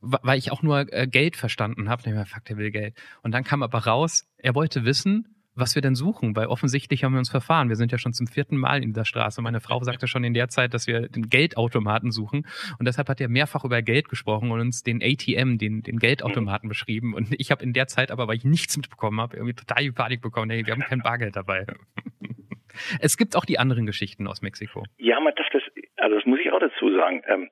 [0.00, 2.02] weil ich auch nur äh, Geld verstanden habe.
[2.04, 2.96] Ich mir, fuck, der will Geld.
[3.22, 7.12] Und dann kam aber raus, er wollte wissen, was wir denn suchen, weil offensichtlich haben
[7.12, 7.68] wir uns verfahren.
[7.68, 9.42] Wir sind ja schon zum vierten Mal in dieser Straße.
[9.42, 12.46] Meine Frau sagte schon in der Zeit, dass wir den Geldautomaten suchen
[12.78, 16.68] und deshalb hat er mehrfach über Geld gesprochen und uns den ATM, den, den Geldautomaten
[16.68, 19.82] beschrieben und ich habe in der Zeit aber, weil ich nichts mitbekommen habe, irgendwie total
[19.84, 20.50] die Panik bekommen.
[20.50, 21.66] Hey, wir haben kein Bargeld dabei.
[23.00, 24.84] es gibt auch die anderen Geschichten aus Mexiko.
[24.96, 25.62] Ja, man darf das,
[25.96, 27.22] also das muss ich auch dazu sagen.
[27.26, 27.50] Ähm,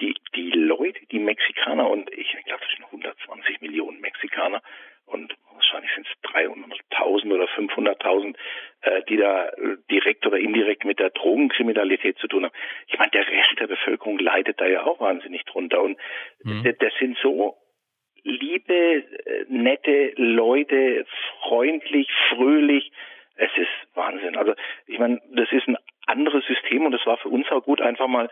[0.00, 4.62] die, die Leute, die Mexikaner und ich glaube, das sind 120 Millionen Mexikaner
[5.08, 8.36] und wahrscheinlich sind es 300.000 oder 500.000,
[8.82, 12.54] äh, die da äh, direkt oder indirekt mit der Drogenkriminalität zu tun haben.
[12.86, 15.82] Ich meine, der Rest der Bevölkerung leidet da ja auch wahnsinnig drunter.
[15.82, 15.98] Und
[16.42, 16.64] mhm.
[16.64, 17.56] das, das sind so
[18.22, 21.06] liebe, äh, nette Leute,
[21.42, 22.90] freundlich, fröhlich.
[23.36, 24.36] Es ist Wahnsinn.
[24.36, 24.54] Also
[24.86, 28.08] ich meine, das ist ein anderes System und es war für uns auch gut, einfach
[28.08, 28.30] mal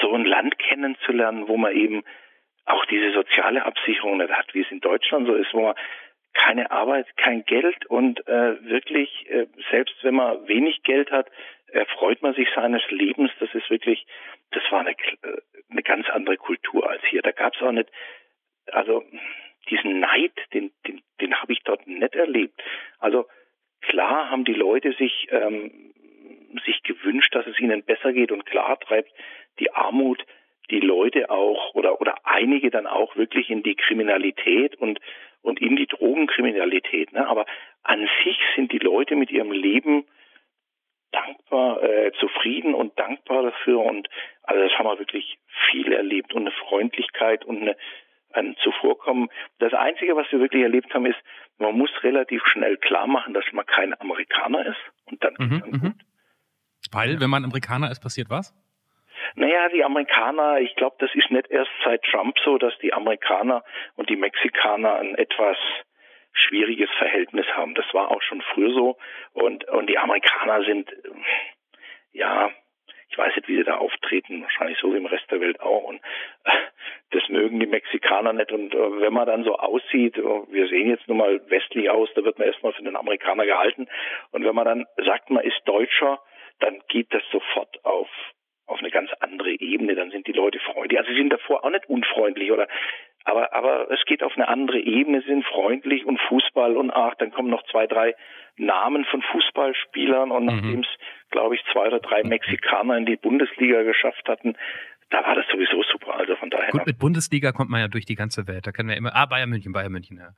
[0.00, 2.02] so ein Land kennenzulernen, wo man eben
[2.64, 5.74] auch diese soziale Absicherung nicht hat, wie es in Deutschland so ist, wo man
[6.34, 11.30] keine Arbeit, kein Geld und äh, wirklich, äh, selbst wenn man wenig Geld hat,
[11.68, 13.30] erfreut man sich seines Lebens.
[13.38, 14.06] Das ist wirklich,
[14.50, 17.22] das war eine, äh, eine ganz andere Kultur als hier.
[17.22, 17.90] Da gab es auch nicht,
[18.70, 19.04] also
[19.68, 22.62] diesen Neid, den, den, den habe ich dort nicht erlebt.
[22.98, 23.26] Also
[23.80, 25.92] klar haben die Leute sich, ähm,
[26.64, 29.10] sich gewünscht, dass es ihnen besser geht und klar treibt
[29.58, 30.24] die Armut
[30.72, 34.98] die Leute auch oder oder einige dann auch wirklich in die Kriminalität und
[35.42, 37.12] und in die Drogenkriminalität.
[37.12, 37.26] Ne?
[37.26, 37.46] Aber
[37.82, 40.04] an sich sind die Leute mit ihrem Leben
[41.10, 43.80] dankbar, äh, zufrieden und dankbar dafür.
[43.80, 44.08] Und
[44.42, 45.38] also das haben wir wirklich
[45.70, 47.76] viel erlebt und eine Freundlichkeit und eine,
[48.32, 49.28] ein Zuvorkommen.
[49.58, 51.18] Das Einzige, was wir wirklich erlebt haben, ist,
[51.58, 54.80] man muss relativ schnell klar machen, dass man kein Amerikaner ist.
[55.04, 55.82] Und dann, mhm, dann gut.
[55.82, 55.94] Mhm.
[56.90, 58.54] Weil, wenn man Amerikaner ist, passiert was?
[59.34, 63.64] Naja, die Amerikaner, ich glaube, das ist nicht erst seit Trump so, dass die Amerikaner
[63.96, 65.56] und die Mexikaner ein etwas
[66.32, 67.74] schwieriges Verhältnis haben.
[67.74, 68.96] Das war auch schon früher so.
[69.32, 70.90] Und, und die Amerikaner sind,
[72.12, 72.50] ja,
[73.12, 75.84] ich weiß nicht, wie sie da auftreten, wahrscheinlich so wie im Rest der Welt auch.
[75.84, 76.00] Und
[76.44, 76.50] äh,
[77.10, 78.50] das mögen die Mexikaner nicht.
[78.52, 82.08] Und äh, wenn man dann so aussieht, äh, wir sehen jetzt nun mal westlich aus,
[82.14, 83.86] da wird man erstmal für den Amerikaner gehalten.
[84.30, 86.20] Und wenn man dann sagt, man ist Deutscher,
[86.60, 88.08] dann geht das sofort auf
[88.66, 90.98] auf eine ganz andere Ebene, dann sind die Leute freundlich.
[90.98, 92.68] Also sie sind davor auch nicht unfreundlich oder
[93.24, 97.30] aber, aber es geht auf eine andere Ebene, sind freundlich und Fußball und ach, dann
[97.30, 98.14] kommen noch zwei, drei
[98.56, 100.46] Namen von Fußballspielern und mhm.
[100.46, 100.88] nachdem es,
[101.30, 104.56] glaube ich, zwei oder drei Mexikaner in die Bundesliga geschafft hatten,
[105.10, 106.14] da war das sowieso super.
[106.14, 106.70] Also von daher.
[106.70, 108.66] Gut, mit Bundesliga kommt man ja durch die ganze Welt.
[108.66, 110.30] Da kennen wir immer, ah, Bayern München, Bayern München, ja.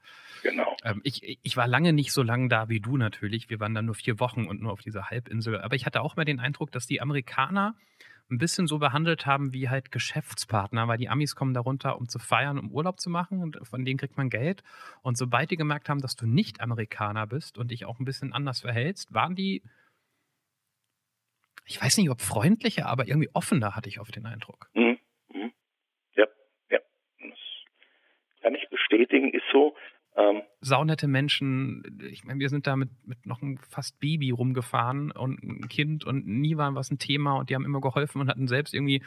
[0.42, 0.76] Genau.
[0.84, 3.48] Ähm, ich, ich war lange nicht so lange da wie du natürlich.
[3.48, 5.60] Wir waren dann nur vier Wochen und nur auf dieser Halbinsel.
[5.60, 7.74] Aber ich hatte auch mal den Eindruck, dass die Amerikaner
[8.34, 12.18] ein bisschen so behandelt haben wie halt Geschäftspartner, weil die Amis kommen darunter, um zu
[12.18, 14.62] feiern, um Urlaub zu machen und von denen kriegt man Geld.
[15.02, 18.32] Und sobald die gemerkt haben, dass du nicht Amerikaner bist und dich auch ein bisschen
[18.32, 19.62] anders verhältst, waren die,
[21.64, 24.68] ich weiß nicht, ob freundlicher, aber irgendwie offener, hatte ich auf den Eindruck.
[24.74, 24.98] Mhm.
[25.32, 25.52] Mhm.
[26.16, 26.26] Ja,
[26.70, 26.80] ja.
[27.20, 27.38] Das
[28.42, 29.76] kann ich bestätigen, ist so.
[30.16, 35.10] Ähm, Saunette Menschen, ich meine, wir sind da mit, mit noch einem fast Baby rumgefahren
[35.10, 38.28] und ein Kind und nie war was ein Thema und die haben immer geholfen und
[38.28, 39.02] hatten selbst irgendwie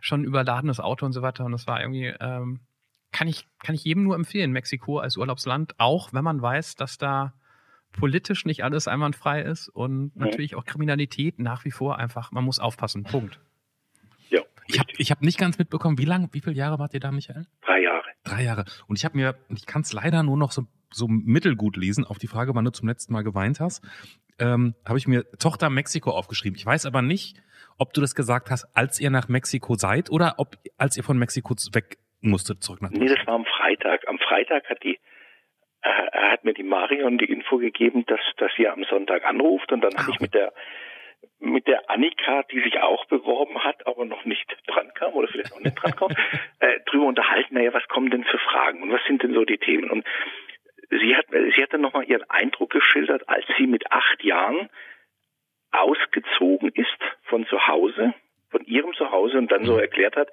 [0.00, 2.60] schon ein überladenes Auto und so weiter und das war irgendwie, ähm,
[3.12, 6.98] kann ich, kann ich jedem nur empfehlen, Mexiko als Urlaubsland, auch wenn man weiß, dass
[6.98, 7.34] da
[7.92, 10.22] politisch nicht alles einwandfrei ist und mhm.
[10.22, 13.40] natürlich auch Kriminalität nach wie vor einfach, man muss aufpassen, Punkt.
[14.30, 14.42] Ja.
[14.66, 17.12] Ich habe ich hab nicht ganz mitbekommen, wie lange, wie viele Jahre wart ihr da,
[17.12, 17.46] Michael?
[17.62, 17.85] Drei Jahre.
[18.26, 18.64] Drei Jahre.
[18.88, 22.18] Und ich habe mir, ich kann es leider nur noch so, so mittelgut lesen, auf
[22.18, 23.84] die Frage, wann du zum letzten Mal geweint hast,
[24.38, 26.56] ähm, habe ich mir Tochter Mexiko aufgeschrieben.
[26.56, 27.36] Ich weiß aber nicht,
[27.78, 31.18] ob du das gesagt hast, als ihr nach Mexiko seid oder ob als ihr von
[31.18, 33.10] Mexiko weg musstet zurück nach Deutschland.
[33.10, 34.08] Nee, das war am Freitag.
[34.08, 34.98] Am Freitag hat die
[35.82, 35.88] äh,
[36.32, 39.92] hat mir die Marion die Info gegeben, dass, dass sie am Sonntag anruft und dann
[39.94, 40.52] ah, habe ich mit der
[41.38, 45.52] mit der Annika, die sich auch beworben hat, aber noch nicht dran kam oder vielleicht
[45.52, 46.08] auch nicht dran kam,
[46.60, 49.58] äh, drüber unterhalten, naja, was kommen denn für Fragen und was sind denn so die
[49.58, 49.90] Themen?
[49.90, 50.06] Und
[50.90, 54.70] sie hat, sie hat dann nochmal ihren Eindruck geschildert, als sie mit acht Jahren
[55.72, 58.14] ausgezogen ist von zu Hause,
[58.50, 59.80] von ihrem Zuhause und dann so mhm.
[59.80, 60.30] erklärt hat,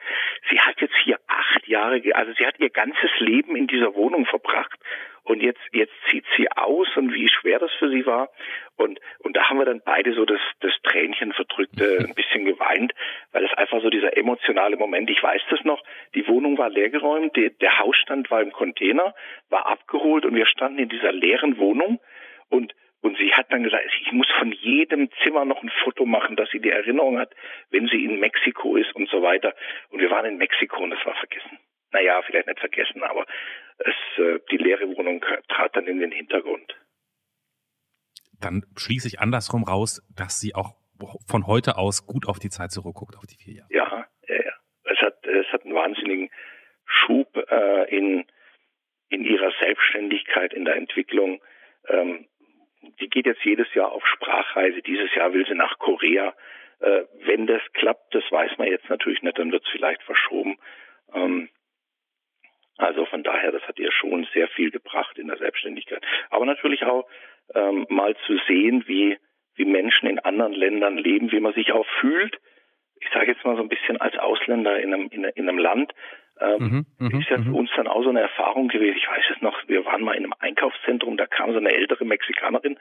[0.50, 4.26] sie hat jetzt hier acht Jahre, also sie hat ihr ganzes Leben in dieser Wohnung
[4.26, 4.80] verbracht
[5.24, 8.30] und jetzt, jetzt zieht sie aus und wie schwer das für sie war.
[8.76, 12.94] Und, und da haben wir dann beide so das, das Tränchen verdrückte, ein bisschen geweint,
[13.32, 15.82] weil es einfach so dieser emotionale Moment, ich weiß das noch,
[16.14, 19.14] die Wohnung war leergeräumt, die, der Hausstand war im Container,
[19.50, 22.00] war abgeholt und wir standen in dieser leeren Wohnung
[22.50, 26.38] und und sie hat dann gesagt, ich muss von jedem Zimmer noch ein Foto machen,
[26.38, 27.36] dass sie die Erinnerung hat,
[27.70, 29.54] wenn sie in Mexiko ist und so weiter.
[29.90, 31.60] Und wir waren in Mexiko und es war vergessen.
[31.92, 33.26] Naja, vielleicht nicht vergessen, aber
[33.80, 36.76] es, äh, die leere Wohnung trat dann in den Hintergrund.
[38.40, 40.76] Dann schließe ich andersrum raus, dass sie auch
[41.28, 43.74] von heute aus gut auf die Zeit zurückguckt, auf die vier Jahre.
[43.74, 44.54] Ja, ja, ja.
[44.84, 46.30] Es hat, es hat einen wahnsinnigen
[46.86, 48.26] Schub äh, in,
[49.10, 51.42] in ihrer Selbstständigkeit, in der Entwicklung.
[51.88, 52.28] Ähm,
[53.00, 54.82] die geht jetzt jedes Jahr auf Sprachreise.
[54.82, 56.36] Dieses Jahr will sie nach Korea.
[56.80, 60.58] Äh, wenn das klappt, das weiß man jetzt natürlich nicht, dann wird es vielleicht verschoben.
[61.14, 61.50] Ähm,
[62.78, 66.04] also von daher, das hat ihr schon sehr viel gebracht in der Selbstständigkeit.
[66.30, 67.08] Aber natürlich auch
[67.54, 69.18] ähm, mal zu sehen, wie,
[69.56, 72.38] wie Menschen in anderen Ländern leben, wie man sich auch fühlt.
[73.00, 75.94] Ich sage jetzt mal so ein bisschen als Ausländer in einem, in, in einem Land.
[76.40, 77.56] Ähm, mhm, mhm ist ja für mhm.
[77.56, 78.98] uns dann auch so eine Erfahrung gewesen.
[78.98, 82.06] Ich weiß es noch, wir waren mal in einem Einkaufszentrum, da kam so eine ältere
[82.06, 82.80] Mexikanerin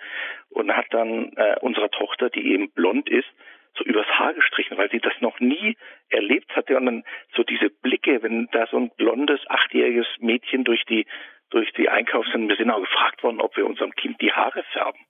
[0.48, 3.28] und hat dann äh, unserer Tochter, die eben blond ist,
[3.74, 5.76] so übers Haar gestrichen, weil sie das noch nie
[6.08, 7.04] erlebt hatte und dann
[7.34, 11.06] so diese Blicke, wenn da so ein blondes, achtjähriges Mädchen durch die,
[11.50, 15.00] durch die Einkaufs- wir sind auch gefragt worden, ob wir unserem Kind die Haare färben.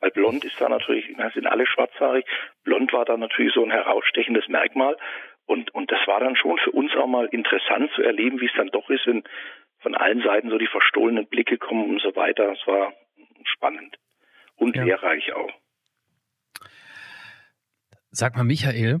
[0.00, 2.24] Weil blond ist da natürlich, da sind alle schwarzhaarig,
[2.62, 4.96] blond war da natürlich so ein herausstechendes Merkmal
[5.46, 8.52] und, und das war dann schon für uns auch mal interessant zu erleben, wie es
[8.56, 9.24] dann doch ist, wenn
[9.80, 12.52] von allen Seiten so die verstohlenen Blicke kommen und so weiter.
[12.52, 12.92] Es war
[13.44, 13.96] spannend
[14.56, 14.84] und ja.
[14.84, 15.52] lehrreich auch.
[18.10, 19.00] Sag mal, Michael,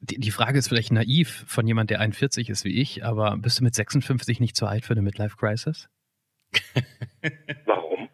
[0.00, 3.64] die Frage ist vielleicht naiv von jemand, der 41 ist wie ich, aber bist du
[3.64, 5.88] mit 56 nicht zu alt für eine Midlife Crisis?
[7.66, 8.08] Warum?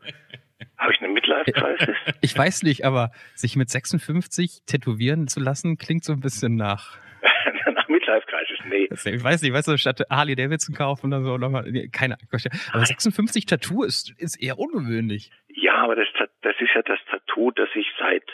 [0.76, 1.96] Habe ich eine Midlife Crisis?
[2.20, 6.98] Ich weiß nicht, aber sich mit 56 tätowieren zu lassen, klingt so ein bisschen nach.
[7.72, 8.88] nach Midlife Crisis, nee.
[8.90, 12.28] Ich weiß nicht, weißt du, statt Harley Davidson kaufen oder so, nochmal, keine Ahnung.
[12.72, 15.30] Aber 56 Tattoo ist, ist eher ungewöhnlich.
[15.48, 16.08] Ja, aber das,
[16.42, 18.24] das ist ja das Tattoo, das ich seit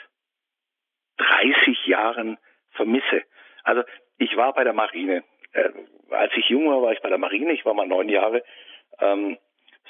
[1.19, 2.39] 30 Jahren
[2.71, 3.23] vermisse.
[3.65, 3.83] Also
[4.19, 5.25] ich war bei der Marine.
[5.53, 5.71] Äh,
[6.11, 7.53] als ich jung war, war ich bei der Marine.
[7.53, 8.43] Ich war mal neun Jahre
[9.01, 9.39] ähm,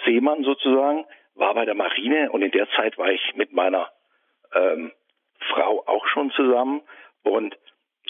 [0.04, 1.04] Seemann sozusagen,
[1.34, 3.90] war bei der Marine und in der Zeit war ich mit meiner
[4.54, 4.92] ähm,
[5.50, 6.82] Frau auch schon zusammen
[7.22, 7.56] und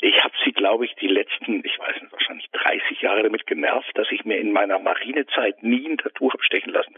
[0.03, 3.89] ich habe sie, glaube ich, die letzten, ich weiß nicht, wahrscheinlich 30 Jahre damit genervt,
[3.95, 6.97] dass ich mir in meiner Marinezeit nie ein Tattoo habe stechen lassen.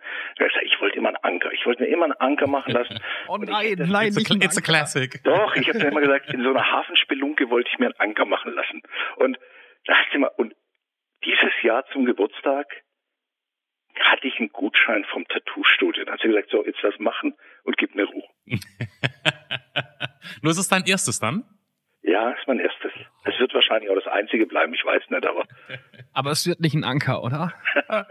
[0.63, 1.53] Ich wollte immer einen Anker.
[1.53, 2.99] Ich wollte mir immer einen Anker machen lassen.
[3.29, 5.23] oh nein, nein, it's, a, it's a classic.
[5.23, 8.25] Doch, ich habe ja immer gesagt, in so einer Hafenspelunke wollte ich mir einen Anker
[8.25, 8.81] machen lassen.
[9.17, 9.39] Und
[9.85, 10.55] da du immer, und
[11.27, 12.67] dieses Jahr zum Geburtstag
[14.01, 16.07] hatte ich einen Gutschein vom Tattoo-Studio.
[16.07, 18.29] Dann hat sie gesagt, so, jetzt lass machen und gib mir Ruhe.
[20.41, 21.45] Nur ist es dein erstes dann?
[22.07, 22.93] Ja, ist mein erstes.
[23.25, 25.45] Es wird wahrscheinlich auch das einzige bleiben, ich weiß nicht, aber.
[26.13, 27.53] Aber es wird nicht ein Anker, oder?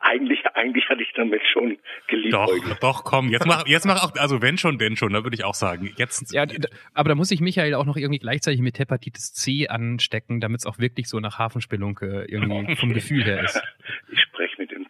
[0.00, 1.76] eigentlich, eigentlich hatte ich damit schon
[2.06, 2.32] geliebt.
[2.32, 5.34] Doch, doch, komm, jetzt mach, jetzt mach auch, also wenn schon, denn schon, da würde
[5.34, 5.92] ich auch sagen.
[5.96, 6.32] Jetzt.
[6.32, 6.46] Ja,
[6.94, 10.66] aber da muss ich Michael auch noch irgendwie gleichzeitig mit Hepatitis C anstecken, damit es
[10.66, 13.60] auch wirklich so nach Hafenspelunke irgendwie vom Gefühl her ist.
[14.10, 14.86] Ich spreche mit dem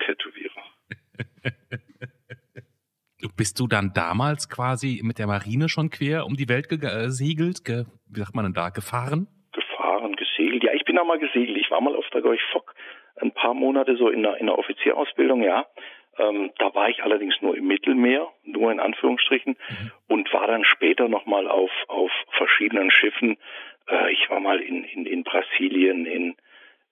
[3.36, 7.64] Bist du dann damals quasi mit der Marine schon quer um die Welt gesegelt?
[7.64, 8.68] Ge wie sagt man denn da?
[8.68, 9.26] Gefahren?
[9.52, 10.62] Gefahren, gesegelt.
[10.64, 11.56] Ja, ich bin auch mal gesegelt.
[11.56, 12.74] Ich war mal auf der Gorch Fock
[13.16, 15.66] ein paar Monate so in der, in der Offizierausbildung, ja.
[16.18, 19.92] Ähm, da war ich allerdings nur im Mittelmeer, nur in Anführungsstrichen, mhm.
[20.08, 23.38] und war dann später nochmal auf, auf verschiedenen Schiffen.
[23.88, 26.36] Äh, ich war mal in, in, in Brasilien, in,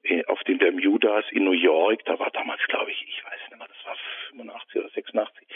[0.03, 2.05] in, auf den Bermudas, in New York.
[2.07, 3.96] Da war damals, glaube ich, ich weiß nicht mehr, das war
[4.31, 5.47] 85 oder 86,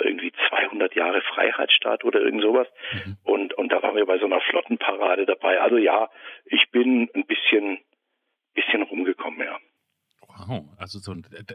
[0.00, 2.68] irgendwie 200 Jahre Freiheitsstaat oder irgend sowas.
[2.92, 3.16] Mhm.
[3.24, 5.60] Und, und da waren wir bei so einer Flottenparade dabei.
[5.60, 6.10] Also ja,
[6.44, 7.78] ich bin ein bisschen,
[8.54, 9.58] bisschen rumgekommen, ja.
[10.36, 11.14] Wow, also so,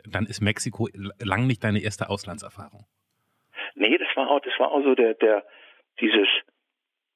[0.09, 0.87] dann ist Mexiko
[1.19, 2.85] lang nicht deine erste Auslandserfahrung.
[3.75, 5.45] Nee, das war auch, das war auch so der, der,
[5.99, 6.27] dieses,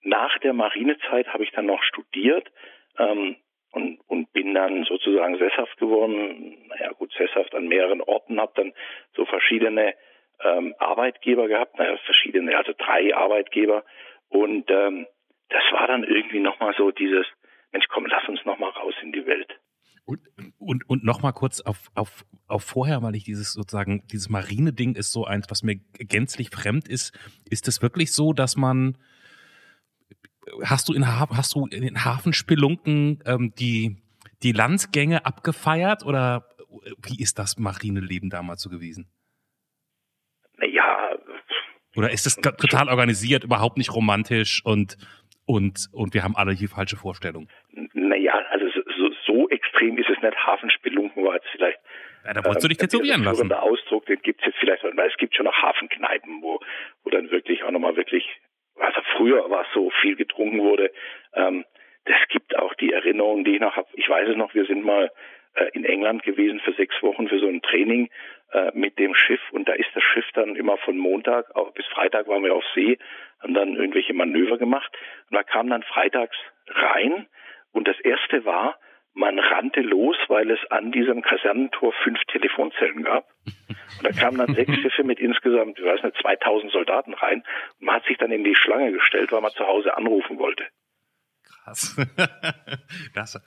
[0.02, 2.52] nach der Marinezeit habe ich dann noch studiert,
[2.98, 3.38] ähm,
[3.74, 6.58] und, und bin dann sozusagen sesshaft geworden.
[6.68, 8.74] Naja, gut, sesshaft an mehreren Orten, habe dann
[9.16, 9.94] so verschiedene
[10.44, 13.84] ähm, Arbeitgeber gehabt, naja, verschiedene, also drei Arbeitgeber.
[14.30, 15.08] Und ähm,
[15.50, 17.26] das war dann irgendwie nochmal so dieses,
[17.72, 19.60] Mensch, komm, lass uns nochmal raus in die Welt.
[20.06, 20.20] Und,
[20.60, 25.14] und, und nochmal kurz auf, auf, auf vorher, weil ich dieses sozusagen, dieses Marine-Ding ist
[25.14, 27.18] so eins, was mir gänzlich fremd ist.
[27.50, 28.98] Ist es wirklich so, dass man,
[30.64, 33.98] hast du in, hast du in den Hafenspelunken ähm, die,
[34.44, 36.48] die Landsgänge abgefeiert oder
[37.06, 39.08] wie ist das Marineleben damals so gewesen?
[40.58, 41.18] Naja.
[41.96, 44.98] Oder ist es total organisiert, überhaupt nicht romantisch und,
[45.46, 47.50] und, und wir haben alle hier falsche Vorstellungen?
[47.94, 48.66] Naja, also
[48.98, 50.36] so, so extrem ist es nicht.
[50.36, 51.80] Hafenspelunken war jetzt vielleicht.
[52.26, 53.50] Ja, da wolltest du dich ähm, tätowieren lassen.
[53.50, 56.60] Der Ausdruck, den gibt es jetzt vielleicht, weil es gibt schon noch Hafenkneipen, wo,
[57.04, 58.26] wo dann wirklich auch nochmal wirklich,
[58.80, 60.92] also früher war es so viel getrunken wurde.
[61.34, 61.66] Ähm,
[62.06, 63.88] das gibt auch die Erinnerungen, die ich noch habe.
[63.94, 65.12] Ich weiß es noch, wir sind mal
[65.56, 68.10] äh, in England gewesen für sechs Wochen für so ein Training
[68.52, 71.86] äh, mit dem Schiff und da ist das Schiff dann immer von Montag auch bis
[71.88, 72.98] Freitag waren wir auf See,
[73.42, 74.92] haben dann irgendwelche Manöver gemacht
[75.30, 76.36] und man kam dann freitags
[76.68, 77.28] rein
[77.72, 78.78] und das erste war,
[79.14, 83.28] man rannte los, weil es an diesem Kasernentor fünf Telefonzellen gab.
[83.46, 87.44] Und da kamen dann sechs Schiffe mit insgesamt, ich weiß nicht, 2000 Soldaten rein.
[87.80, 90.66] Und man hat sich dann in die Schlange gestellt, weil man zu Hause anrufen wollte.
[91.64, 91.96] Krass.
[93.14, 93.40] Das,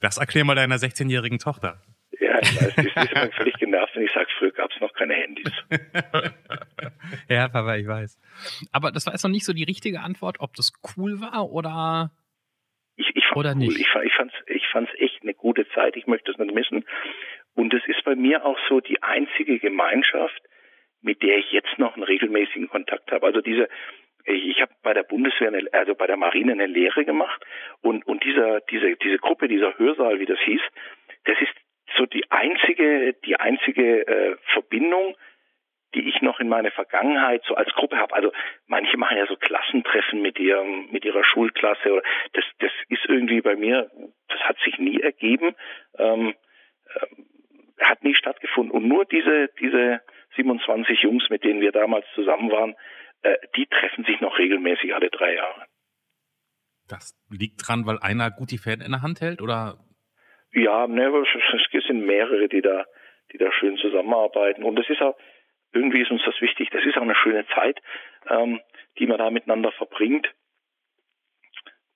[0.00, 1.80] das erklär mal deiner 16-jährigen Tochter.
[2.18, 5.14] Ja, ich weiß, die ist völlig genervt, wenn ich sage, früher gab es noch keine
[5.14, 5.52] Handys.
[7.28, 8.18] ja, Papa, ich weiß.
[8.72, 12.10] Aber das war jetzt noch nicht so die richtige Antwort, ob das cool war oder
[12.96, 13.56] ich, ich oder cool.
[13.56, 13.78] nicht.
[13.78, 15.96] Ich, ich fand's, ich fand's echt eine gute Zeit.
[15.96, 16.84] Ich möchte es nicht missen.
[17.54, 20.42] Und es ist bei mir auch so die einzige Gemeinschaft,
[21.02, 23.26] mit der ich jetzt noch einen regelmäßigen Kontakt habe.
[23.26, 23.68] Also diese,
[24.24, 27.44] ich habe bei der Bundeswehr, eine, also bei der Marine eine Lehre gemacht
[27.82, 30.60] und und dieser diese diese Gruppe, dieser Hörsaal, wie das hieß,
[31.24, 31.52] das ist
[31.96, 35.16] so die einzige die einzige äh, Verbindung,
[35.94, 38.14] die ich noch in meiner Vergangenheit so als Gruppe habe.
[38.14, 38.32] Also
[38.66, 42.02] manche machen ja so Klassentreffen mit ihrem mit ihrer Schulklasse oder
[42.32, 43.90] das das ist irgendwie bei mir,
[44.28, 45.54] das hat sich nie ergeben,
[45.98, 46.34] ähm,
[46.94, 50.00] äh, hat nie stattgefunden und nur diese diese
[50.36, 52.74] 27 Jungs, mit denen wir damals zusammen waren,
[53.22, 55.66] äh, die treffen sich noch regelmäßig alle drei Jahre.
[56.88, 59.78] Das liegt dran, weil einer gut die Fäden in der Hand hält, oder?
[60.52, 62.84] Ja, ne, es sind mehrere, die da,
[63.32, 64.62] die da schön zusammenarbeiten.
[64.64, 65.16] Und das ist auch,
[65.72, 67.80] irgendwie ist uns das wichtig, das ist auch eine schöne Zeit,
[68.28, 68.60] ähm,
[68.98, 70.28] die man da miteinander verbringt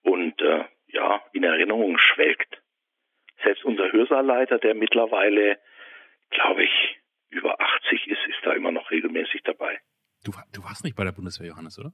[0.03, 2.63] und äh, ja, in Erinnerung schwelgt.
[3.43, 5.59] Selbst unser Hörsaalleiter, der mittlerweile,
[6.31, 9.79] glaube ich, über 80 ist, ist da immer noch regelmäßig dabei.
[10.25, 11.93] Du, du warst nicht bei der Bundeswehr, Johannes, oder?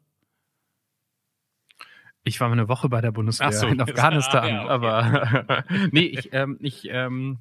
[2.25, 4.71] Ich war mal eine Woche bei der Bundeswehr so, in Afghanistan, ah, ja, okay.
[4.71, 7.39] aber nee, ich, ähm, ich ähm,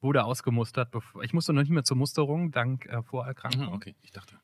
[0.00, 0.90] wurde ausgemustert.
[0.90, 3.68] Bevor, ich musste noch nicht mehr zur Musterung, dank äh, Vorerkrankung.
[3.68, 4.36] Ah, okay, ich dachte.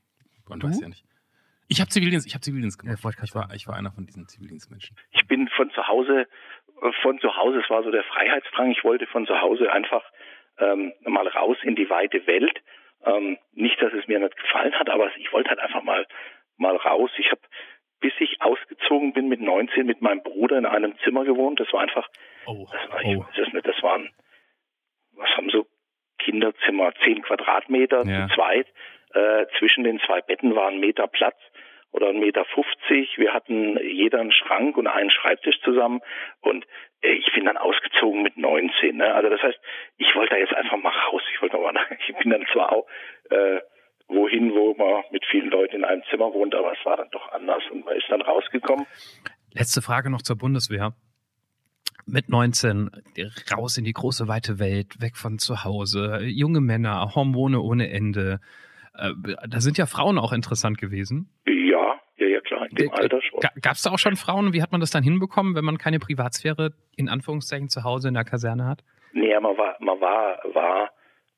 [0.48, 0.68] Man du?
[0.68, 1.04] weiß ja nicht.
[1.68, 2.98] Ich habe Zivildienst, ich habe Zivildienst gemacht.
[3.02, 4.96] Ja, ich, war, ich war einer von diesen Zivildienstmenschen.
[5.10, 6.26] Ich bin von zu Hause,
[6.82, 8.70] äh, von zu Hause, es war so der Freiheitsdrang.
[8.70, 10.04] Ich wollte von zu Hause einfach
[10.58, 12.62] ähm, mal raus in die weite Welt
[13.04, 16.06] ähm, nicht, dass es mir nicht gefallen hat, aber ich wollte halt einfach mal
[16.56, 17.10] mal raus.
[17.18, 17.40] Ich habe,
[18.00, 21.60] bis ich ausgezogen bin mit 19, mit meinem Bruder in einem Zimmer gewohnt.
[21.60, 22.08] Das war einfach,
[22.46, 23.20] oh, das war, ich oh.
[23.20, 24.10] weiß es nicht, das waren,
[25.16, 25.66] was haben so
[26.18, 28.28] Kinderzimmer, zehn Quadratmeter Ja.
[28.28, 28.66] zu zweit.
[29.14, 31.36] Äh, zwischen den zwei Betten war ein Meter Platz
[31.92, 33.16] oder ein Meter 50.
[33.16, 36.00] Wir hatten jeder einen Schrank und einen Schreibtisch zusammen
[36.40, 36.66] und
[37.02, 38.96] äh, ich bin dann ausgezogen mit 19.
[38.96, 39.14] Ne?
[39.14, 39.58] Also das heißt,
[39.96, 41.22] ich wollte da jetzt einfach mal raus.
[41.32, 41.74] Ich wollte mal,
[42.06, 42.86] ich bin dann zwar auch
[43.30, 43.60] äh,
[44.08, 47.32] wohin, wo man mit vielen Leuten in einem Zimmer wohnt, aber es war dann doch
[47.32, 48.86] anders und man ist dann rausgekommen.
[49.52, 50.92] Letzte Frage noch zur Bundeswehr.
[52.06, 52.90] Mit 19
[53.56, 58.40] raus in die große weite Welt, weg von zu Hause, junge Männer, Hormone ohne Ende.
[58.94, 59.10] Äh,
[59.48, 61.28] Da sind ja Frauen auch interessant gewesen.
[61.46, 63.40] Ja, ja, ja klar, in dem Alter schon.
[63.40, 64.52] Gab es da auch schon Frauen?
[64.52, 68.14] Wie hat man das dann hinbekommen, wenn man keine Privatsphäre in Anführungszeichen zu Hause in
[68.14, 68.84] der Kaserne hat?
[69.12, 70.90] Nee, man war, man war, war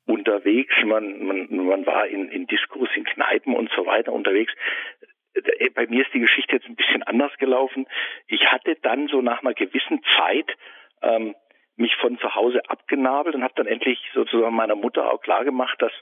[0.05, 4.51] unterwegs, man, man, man war in, in Diskurs, in Kneipen und so weiter unterwegs.
[5.33, 7.87] Äh, Bei mir ist die Geschichte jetzt ein bisschen anders gelaufen.
[8.27, 10.55] Ich hatte dann so nach einer gewissen Zeit
[11.01, 11.35] ähm,
[11.75, 15.81] mich von zu Hause abgenabelt und habe dann endlich sozusagen meiner Mutter auch klar gemacht,
[15.81, 15.93] dass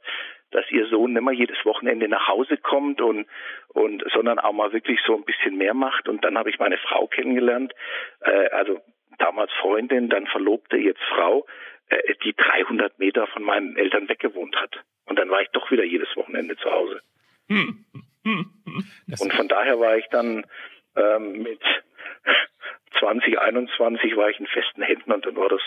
[0.51, 3.27] dass ihr Sohn nicht mehr jedes Wochenende nach Hause kommt und
[3.69, 6.07] und sondern auch mal wirklich so ein bisschen mehr macht.
[6.07, 7.73] Und dann habe ich meine Frau kennengelernt,
[8.21, 8.79] äh, also
[9.19, 11.45] damals Freundin, dann Verlobte, jetzt Frau,
[11.89, 14.83] äh, die 300 Meter von meinen Eltern weggewohnt hat.
[15.05, 17.01] Und dann war ich doch wieder jedes Wochenende zu Hause.
[17.49, 18.16] Das
[19.19, 20.45] Und von daher war ich dann
[20.95, 21.61] ähm, mit
[22.99, 25.61] 2021 war ich in festen Händen und dann war das,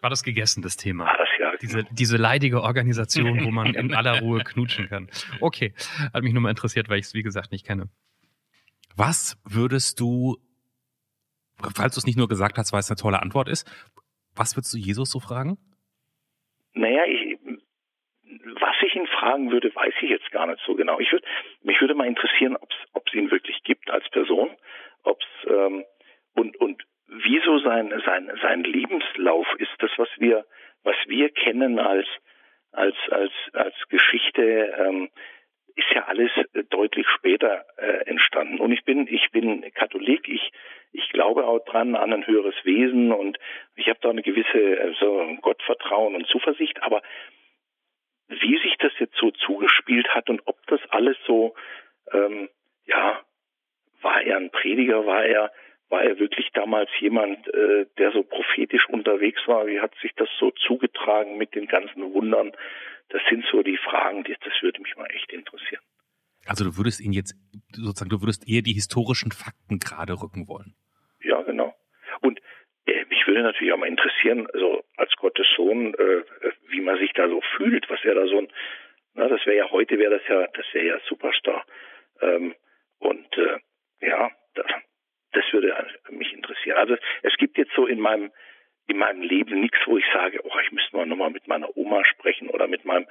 [0.00, 1.16] War das gegessen, das war Thema?
[1.16, 1.56] das ja.
[1.56, 5.10] Diese, diese leidige Organisation, wo man in aller Ruhe knutschen kann.
[5.40, 5.74] Okay,
[6.12, 7.88] hat mich nur mal interessiert, weil ich es, wie gesagt, nicht kenne.
[8.96, 10.36] Was würdest du,
[11.74, 13.70] falls du es nicht nur gesagt hast, weil es eine tolle Antwort ist,
[14.34, 15.58] was würdest du Jesus so fragen?
[16.72, 17.19] Naja, ich
[19.00, 20.98] ihn fragen würde, weiß ich jetzt gar nicht so genau.
[21.00, 21.24] Ich würd,
[21.62, 24.50] mich würde mal interessieren, ob es ihn wirklich gibt als Person,
[25.04, 25.84] ob's ähm,
[26.34, 30.44] und und wieso sein sein sein Lebenslauf ist, das was wir
[30.84, 32.06] was wir kennen als
[32.72, 34.42] als als als Geschichte
[34.78, 35.10] ähm,
[35.76, 38.58] ist ja alles äh, deutlich später äh, entstanden.
[38.60, 40.52] Und ich bin ich bin Katholik, ich
[40.92, 43.38] ich glaube auch dran an ein höheres Wesen und
[43.76, 47.02] ich habe da eine gewisse äh, so Gottvertrauen und Zuversicht, aber
[48.30, 51.54] wie sich das jetzt so zugespielt hat und ob das alles so,
[52.12, 52.48] ähm,
[52.86, 53.20] ja,
[54.02, 55.52] war er ein Prediger, war er,
[55.88, 59.66] war er wirklich damals jemand, äh, der so prophetisch unterwegs war?
[59.66, 62.52] Wie hat sich das so zugetragen mit den ganzen Wundern?
[63.08, 65.82] Das sind so die Fragen, die, das würde mich mal echt interessieren.
[66.46, 67.34] Also du würdest ihn jetzt
[67.72, 70.74] sozusagen, du würdest eher die historischen Fakten gerade rücken wollen.
[71.22, 71.74] Ja, genau.
[72.22, 72.40] Und
[72.86, 76.22] äh, mich würde natürlich auch mal interessieren, also als Gottes Sohn, äh,
[76.68, 78.48] wie man sich da so fühlt, was er da so ein,
[79.14, 81.64] na, das wäre ja heute wäre das ja, das wäre ja Superstar.
[82.20, 82.54] Ähm,
[82.98, 83.58] und äh,
[84.00, 84.66] ja, das,
[85.32, 85.74] das würde
[86.10, 86.76] mich interessieren.
[86.76, 88.32] Also es gibt jetzt so in meinem
[88.88, 92.04] in meinem Leben nichts, wo ich sage, oh, ich müsste mal nochmal mit meiner Oma
[92.04, 93.06] sprechen oder mit meinem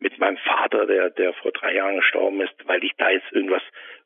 [0.00, 3.62] mit meinem Vater, der der vor drei Jahren gestorben ist, weil ich da jetzt irgendwas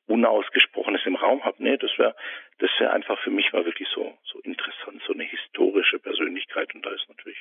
[0.06, 1.62] Unausgesprochenes im Raum habe.
[1.62, 2.14] Nee, das wäre
[2.58, 6.84] das wäre einfach für mich mal wirklich so so interessant, so eine historische Persönlichkeit und
[6.84, 7.38] da ist natürlich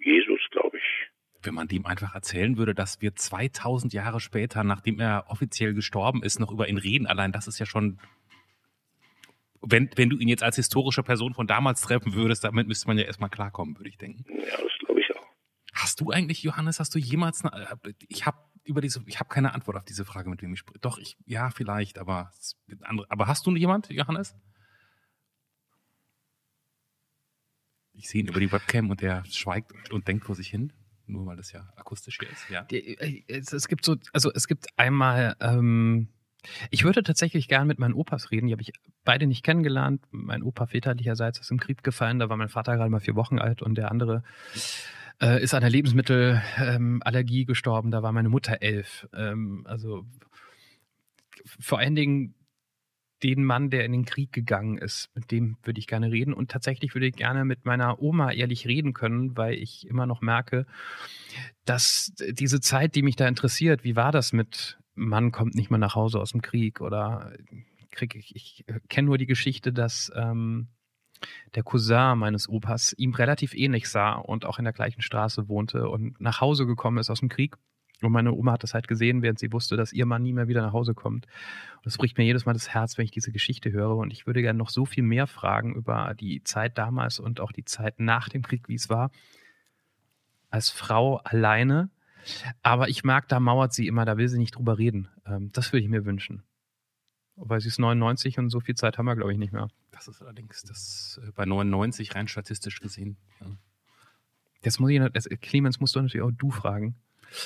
[0.00, 1.08] Jesus, glaube ich.
[1.42, 6.22] Wenn man dem einfach erzählen würde, dass wir 2000 Jahre später, nachdem er offiziell gestorben
[6.22, 8.00] ist, noch über ihn reden, allein das ist ja schon,
[9.60, 12.98] wenn, wenn du ihn jetzt als historische Person von damals treffen würdest, damit müsste man
[12.98, 14.24] ja erstmal klarkommen, würde ich denken.
[14.28, 15.26] Ja, das glaube ich auch.
[15.74, 17.68] Hast du eigentlich, Johannes, hast du jemals, eine,
[18.08, 18.38] ich habe
[18.68, 20.78] über diese, ich habe keine Antwort auf diese Frage, mit wem ich spreche.
[20.80, 22.30] Doch, ich, ja, vielleicht, aber,
[23.08, 24.36] aber hast du jemand, Johannes?
[27.94, 30.72] Ich sehe ihn über die Webcam und er schweigt und, und denkt vor sich hin,
[31.06, 32.66] nur weil das ja akustisch hier ist, ja.
[32.70, 36.08] Äh, Es, es gibt so, also es gibt einmal, ähm,
[36.70, 38.46] ich würde tatsächlich gern mit meinen Opas reden.
[38.46, 38.72] Die habe ich
[39.04, 40.02] beide nicht kennengelernt.
[40.10, 42.18] Mein Opa väterlicherseits ist im Krieg gefallen.
[42.18, 44.22] Da war mein Vater gerade mal vier Wochen alt und der andere
[45.20, 47.90] äh, ist an der Lebensmittelallergie ähm, gestorben.
[47.90, 49.08] Da war meine Mutter elf.
[49.12, 50.04] Ähm, also
[51.58, 52.34] vor allen Dingen
[53.22, 56.32] den Mann, der in den Krieg gegangen ist, mit dem würde ich gerne reden.
[56.32, 60.20] Und tatsächlich würde ich gerne mit meiner Oma ehrlich reden können, weil ich immer noch
[60.20, 60.66] merke,
[61.64, 65.78] dass diese Zeit, die mich da interessiert, wie war das mit Mann kommt nicht mehr
[65.78, 67.32] nach Hause aus dem Krieg oder
[67.90, 70.68] krieg ich, ich kenne nur die Geschichte, dass ähm,
[71.54, 75.88] der Cousin meines Opas ihm relativ ähnlich sah und auch in der gleichen Straße wohnte
[75.88, 77.56] und nach Hause gekommen ist aus dem Krieg.
[78.00, 80.46] Und meine Oma hat das halt gesehen, während sie wusste, dass ihr Mann nie mehr
[80.46, 81.26] wieder nach Hause kommt.
[81.76, 83.96] Und das bricht mir jedes Mal das Herz, wenn ich diese Geschichte höre.
[83.96, 87.50] Und ich würde gerne noch so viel mehr fragen über die Zeit damals und auch
[87.50, 89.10] die Zeit nach dem Krieg, wie es war.
[90.48, 91.90] Als Frau alleine.
[92.62, 95.08] Aber ich mag, da mauert sie immer, da will sie nicht drüber reden.
[95.26, 96.42] Ähm, das würde ich mir wünschen.
[97.36, 99.68] Weil sie ist 99 und so viel Zeit haben wir, glaube ich, nicht mehr.
[99.92, 103.16] Das ist allerdings das äh, bei 99 rein statistisch gesehen.
[103.40, 103.46] Ja.
[104.64, 106.96] Jetzt muss ich, das, Clemens, musst du natürlich auch du fragen.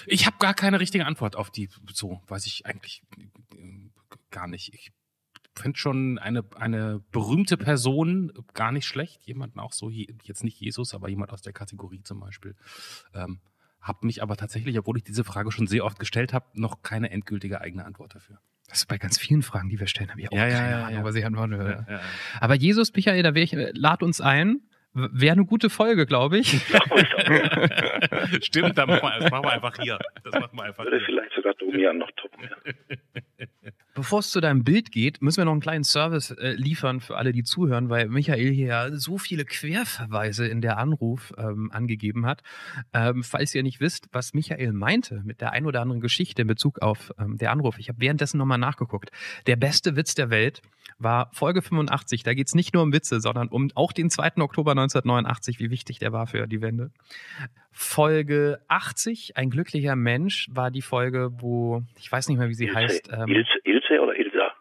[0.07, 1.69] Ich habe gar keine richtige Antwort auf die.
[1.93, 3.03] So weiß ich eigentlich
[3.55, 3.89] äh,
[4.31, 4.73] gar nicht.
[4.73, 4.93] Ich
[5.55, 9.23] finde schon eine, eine berühmte Person gar nicht schlecht.
[9.27, 12.57] Jemanden auch so, je- jetzt nicht Jesus, aber jemand aus der Kategorie zum Beispiel.
[13.13, 13.41] Ähm,
[13.83, 17.11] hab mich aber tatsächlich, obwohl ich diese Frage schon sehr oft gestellt habe, noch keine
[17.11, 18.39] endgültige eigene Antwort dafür.
[18.69, 20.85] Das ist bei ganz vielen Fragen, die wir stellen, habe ich auch Ja, keine ja,
[20.85, 21.05] Ahnung, ja.
[21.05, 22.01] was ich antworten würde.
[22.41, 24.61] Aber Jesus, Michael, da wär ich, äh, lad uns ein.
[24.95, 26.51] Wäre eine gute Folge, glaube ich.
[28.43, 29.99] Stimmt, dann machen wir, das machen wir einfach hier.
[30.23, 31.07] Das machen wir einfach Würde hier.
[31.07, 32.43] vielleicht sogar Domian noch toppen.
[32.43, 33.47] Ja.
[33.95, 37.19] Bevor es zu deinem Bild geht, müssen wir noch einen kleinen Service äh, liefern für
[37.19, 42.25] alle, die zuhören, weil Michael hier ja so viele Querverweise in der Anruf ähm, angegeben
[42.25, 42.43] hat.
[42.95, 46.49] Ähm, falls ihr nicht wisst, was Michael meinte mit der ein oder anderen Geschichte in
[46.49, 49.11] Bezug auf ähm, der Anruf, ich habe währenddessen nochmal nachgeguckt.
[49.47, 50.63] Der beste Witz der Welt
[50.99, 52.23] war Folge 85.
[52.23, 54.39] Da geht es nicht nur um Witze, sondern um auch den 2.
[54.39, 56.91] Oktober 1989, wie wichtig der war für die Wende.
[57.71, 62.67] Folge 80, ein glücklicher Mensch, war die Folge, wo, ich weiß nicht mehr, wie sie
[62.67, 63.11] Ilse, heißt.
[63.13, 64.53] ähm, Ilse, Ilse oder Ilsa?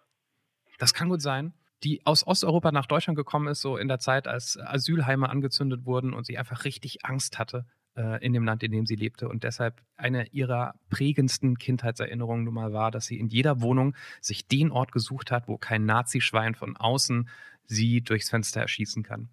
[0.82, 1.54] das kann gut sein.
[1.84, 6.14] Die aus Osteuropa nach Deutschland gekommen ist, so in der Zeit, als Asylheime angezündet wurden
[6.14, 7.66] und sie einfach richtig Angst hatte
[7.96, 9.28] äh, in dem Land, in dem sie lebte.
[9.28, 14.48] Und deshalb eine ihrer prägendsten Kindheitserinnerungen nun mal war, dass sie in jeder Wohnung sich
[14.48, 17.30] den Ort gesucht hat, wo kein Nazischwein von außen
[17.66, 19.30] sie durchs Fenster erschießen kann.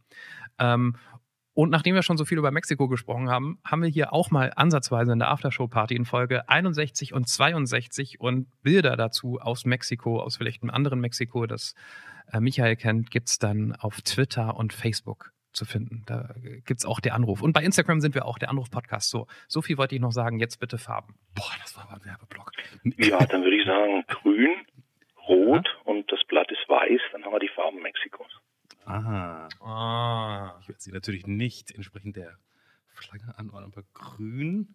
[0.59, 0.97] Ähm,
[1.59, 4.53] und nachdem wir schon so viel über Mexiko gesprochen haben, haben wir hier auch mal
[4.55, 10.37] ansatzweise in der Aftershow-Party in Folge 61 und 62 und Bilder dazu aus Mexiko, aus
[10.37, 11.75] vielleicht einem anderen Mexiko, das
[12.33, 16.05] äh, Michael kennt, gibt's dann auf Twitter und Facebook zu finden.
[16.07, 16.33] Da
[16.65, 17.43] gibt's auch der Anruf.
[17.43, 19.11] Und bei Instagram sind wir auch der Anruf-Podcast.
[19.11, 20.39] So, so viel wollte ich noch sagen.
[20.39, 21.17] Jetzt bitte Farben.
[21.35, 22.53] Boah, das war aber ein Werbeblock.
[22.99, 24.51] Ja, dann würde ich sagen grün,
[25.27, 27.01] rot und das Blatt ist weiß.
[27.11, 28.31] Dann haben wir die Farben Mexikos.
[28.89, 29.49] Aha.
[29.61, 30.59] Ah.
[30.63, 32.39] Ich werde sie natürlich nicht entsprechend der
[32.95, 34.69] Flagge anordnen, aber grün.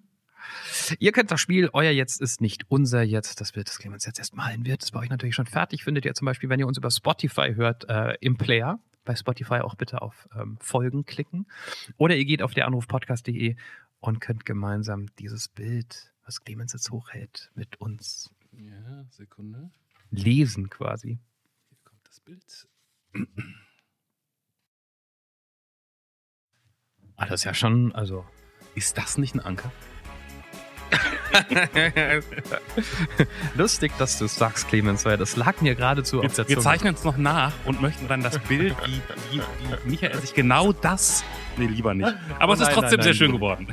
[0.99, 3.39] Ihr kennt das Spiel, euer Jetzt ist nicht unser Jetzt.
[3.41, 5.83] Das Bild, das Clemens jetzt erst malen wird, ist bei euch natürlich schon fertig.
[5.83, 8.79] Findet ihr zum Beispiel, wenn ihr uns über Spotify hört, äh, im Player.
[9.05, 11.47] Bei Spotify auch bitte auf ähm, Folgen klicken.
[11.97, 13.55] Oder ihr geht auf der Anrufpodcast.de
[13.99, 19.71] und könnt gemeinsam dieses Bild, was Clemens jetzt hochhält, mit uns Ja, Sekunde.
[20.11, 21.19] lesen quasi.
[21.69, 22.67] Hier kommt das Bild.
[27.23, 28.25] Ah, das ist ja schon, also.
[28.75, 29.71] Ist das nicht ein Anker?
[33.55, 36.63] Lustig, dass du es sagst, Clemens, weil das lag mir geradezu auf der Wir Zunge.
[36.63, 39.01] zeichnen es noch nach und möchten dann das Bild, wie,
[39.31, 41.23] wie, wie Michael sich genau das.
[41.57, 42.13] Nee, lieber nicht.
[42.39, 43.17] Aber es ist nein, trotzdem nein, sehr nein.
[43.17, 43.67] schön geworden.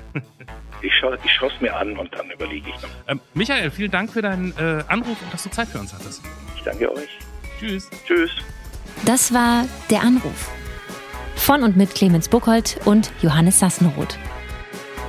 [0.82, 2.88] Ich schaue ich schaue es mir an und dann überlege ich noch.
[3.08, 6.22] Ähm, Michael, vielen Dank für deinen äh, Anruf und dass du Zeit für uns hattest.
[6.56, 7.18] Ich danke euch.
[7.58, 7.90] Tschüss.
[8.06, 8.30] Tschüss.
[9.04, 10.50] Das war Der Anruf.
[11.40, 14.18] Von und mit Clemens Buchholz und Johannes Sassenroth.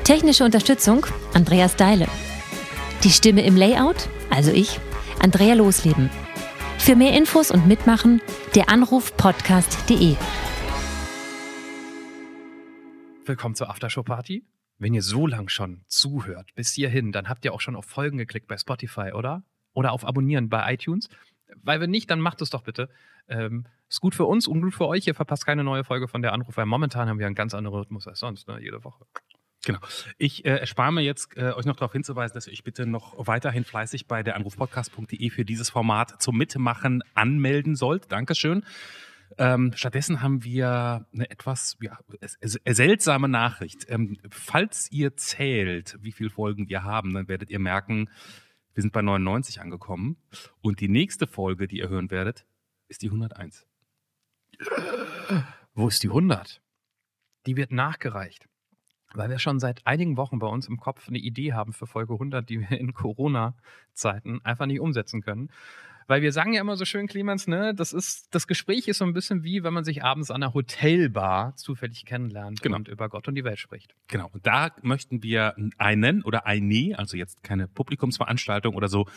[0.06, 1.06] Technische Unterstützung
[1.36, 2.08] Andreas Deile.
[3.04, 4.80] Die Stimme im Layout, also ich,
[5.22, 6.10] Andrea Losleben.
[6.80, 8.22] Für mehr Infos und Mitmachen
[8.56, 10.16] der Anrufpodcast.de.
[13.26, 14.44] Willkommen zur Aftershow-Party.
[14.80, 18.18] Wenn ihr so lang schon zuhört, bis hierhin, dann habt ihr auch schon auf Folgen
[18.18, 19.44] geklickt bei Spotify, oder?
[19.74, 21.08] Oder auf Abonnieren bei iTunes.
[21.62, 22.90] Weil wenn nicht, dann macht es doch bitte.
[23.28, 25.06] Ähm, ist gut für uns und gut für euch.
[25.08, 27.78] Ihr verpasst keine neue Folge von der Anruf, weil momentan haben wir einen ganz anderen
[27.80, 28.60] Rhythmus als sonst, ne?
[28.62, 29.06] jede Woche.
[29.66, 29.80] Genau.
[30.18, 33.14] Ich äh, erspare mir jetzt, äh, euch noch darauf hinzuweisen, dass ihr euch bitte noch
[33.28, 38.12] weiterhin fleißig bei der anrufpodcast.de für dieses Format zum Mitmachen anmelden sollt.
[38.12, 38.64] Dankeschön.
[39.38, 43.86] Ähm, stattdessen haben wir eine etwas ja, es- seltsame Nachricht.
[43.88, 48.10] Ähm, falls ihr zählt, wie viele Folgen wir haben, dann werdet ihr merken,
[48.74, 50.18] wir sind bei 99 angekommen.
[50.62, 52.46] Und die nächste Folge, die ihr hören werdet,
[52.92, 53.66] ist die 101.
[55.74, 56.62] Wo ist die 100?
[57.46, 58.48] Die wird nachgereicht.
[59.14, 62.14] Weil wir schon seit einigen Wochen bei uns im Kopf eine Idee haben für Folge
[62.14, 65.50] 100, die wir in Corona-Zeiten einfach nicht umsetzen können.
[66.12, 69.06] Weil wir sagen ja immer so schön, Clemens, ne, das ist, das Gespräch ist so
[69.06, 72.76] ein bisschen wie, wenn man sich abends an einer Hotelbar zufällig kennenlernt Genau.
[72.76, 73.96] und über Gott und die Welt spricht.
[74.10, 79.08] Genau, und da möchten wir einen oder eine, also jetzt keine Publikumsveranstaltung oder so,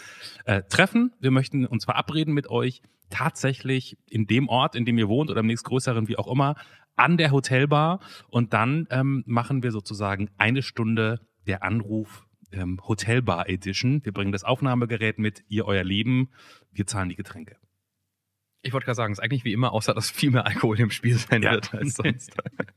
[0.44, 1.12] äh, treffen.
[1.18, 2.80] Wir möchten uns verabreden mit euch
[3.10, 6.54] tatsächlich in dem Ort, in dem ihr wohnt oder im nächstgrößeren, wie auch immer,
[6.94, 7.98] an der Hotelbar.
[8.28, 11.18] Und dann ähm, machen wir sozusagen eine Stunde
[11.48, 12.24] der Anruf
[12.54, 14.04] ähm, Hotelbar Edition.
[14.04, 16.30] Wir bringen das Aufnahmegerät mit, ihr euer Leben,
[16.72, 17.56] wir zahlen die Getränke.
[18.62, 20.90] Ich wollte gerade sagen, es ist eigentlich wie immer, außer dass viel mehr Alkohol im
[20.90, 21.52] Spiel sein Ja.
[21.52, 22.34] wird als sonst.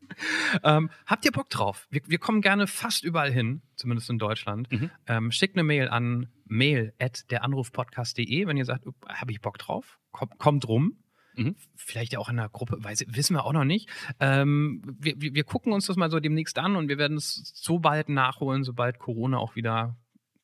[0.63, 1.87] ähm, habt ihr Bock drauf?
[1.89, 4.69] Wir, wir kommen gerne fast überall hin, zumindest in Deutschland.
[4.69, 4.91] Mhm.
[5.07, 9.99] Ähm, schickt eine Mail an mail at deranrufpodcast.de, wenn ihr sagt, habe ich Bock drauf,
[10.11, 10.97] kommt, kommt rum.
[11.37, 11.55] Mhm.
[11.75, 13.89] Vielleicht ja auch in einer Gruppe, weiß, wissen wir auch noch nicht.
[14.19, 17.79] Ähm, wir, wir gucken uns das mal so demnächst an und wir werden es so
[17.79, 19.97] bald nachholen, sobald Corona auch wieder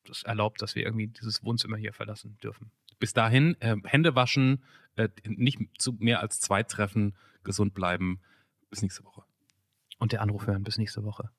[0.06, 2.70] das erlaubt, dass wir irgendwie dieses Wohnzimmer hier verlassen dürfen.
[2.98, 4.62] Bis dahin, äh, Hände waschen,
[4.96, 8.20] äh, nicht zu mehr als zwei Treffen, gesund bleiben.
[8.70, 9.22] Bis nächste Woche.
[9.98, 10.62] Und der Anruf hören.
[10.62, 11.30] Bis nächste Woche.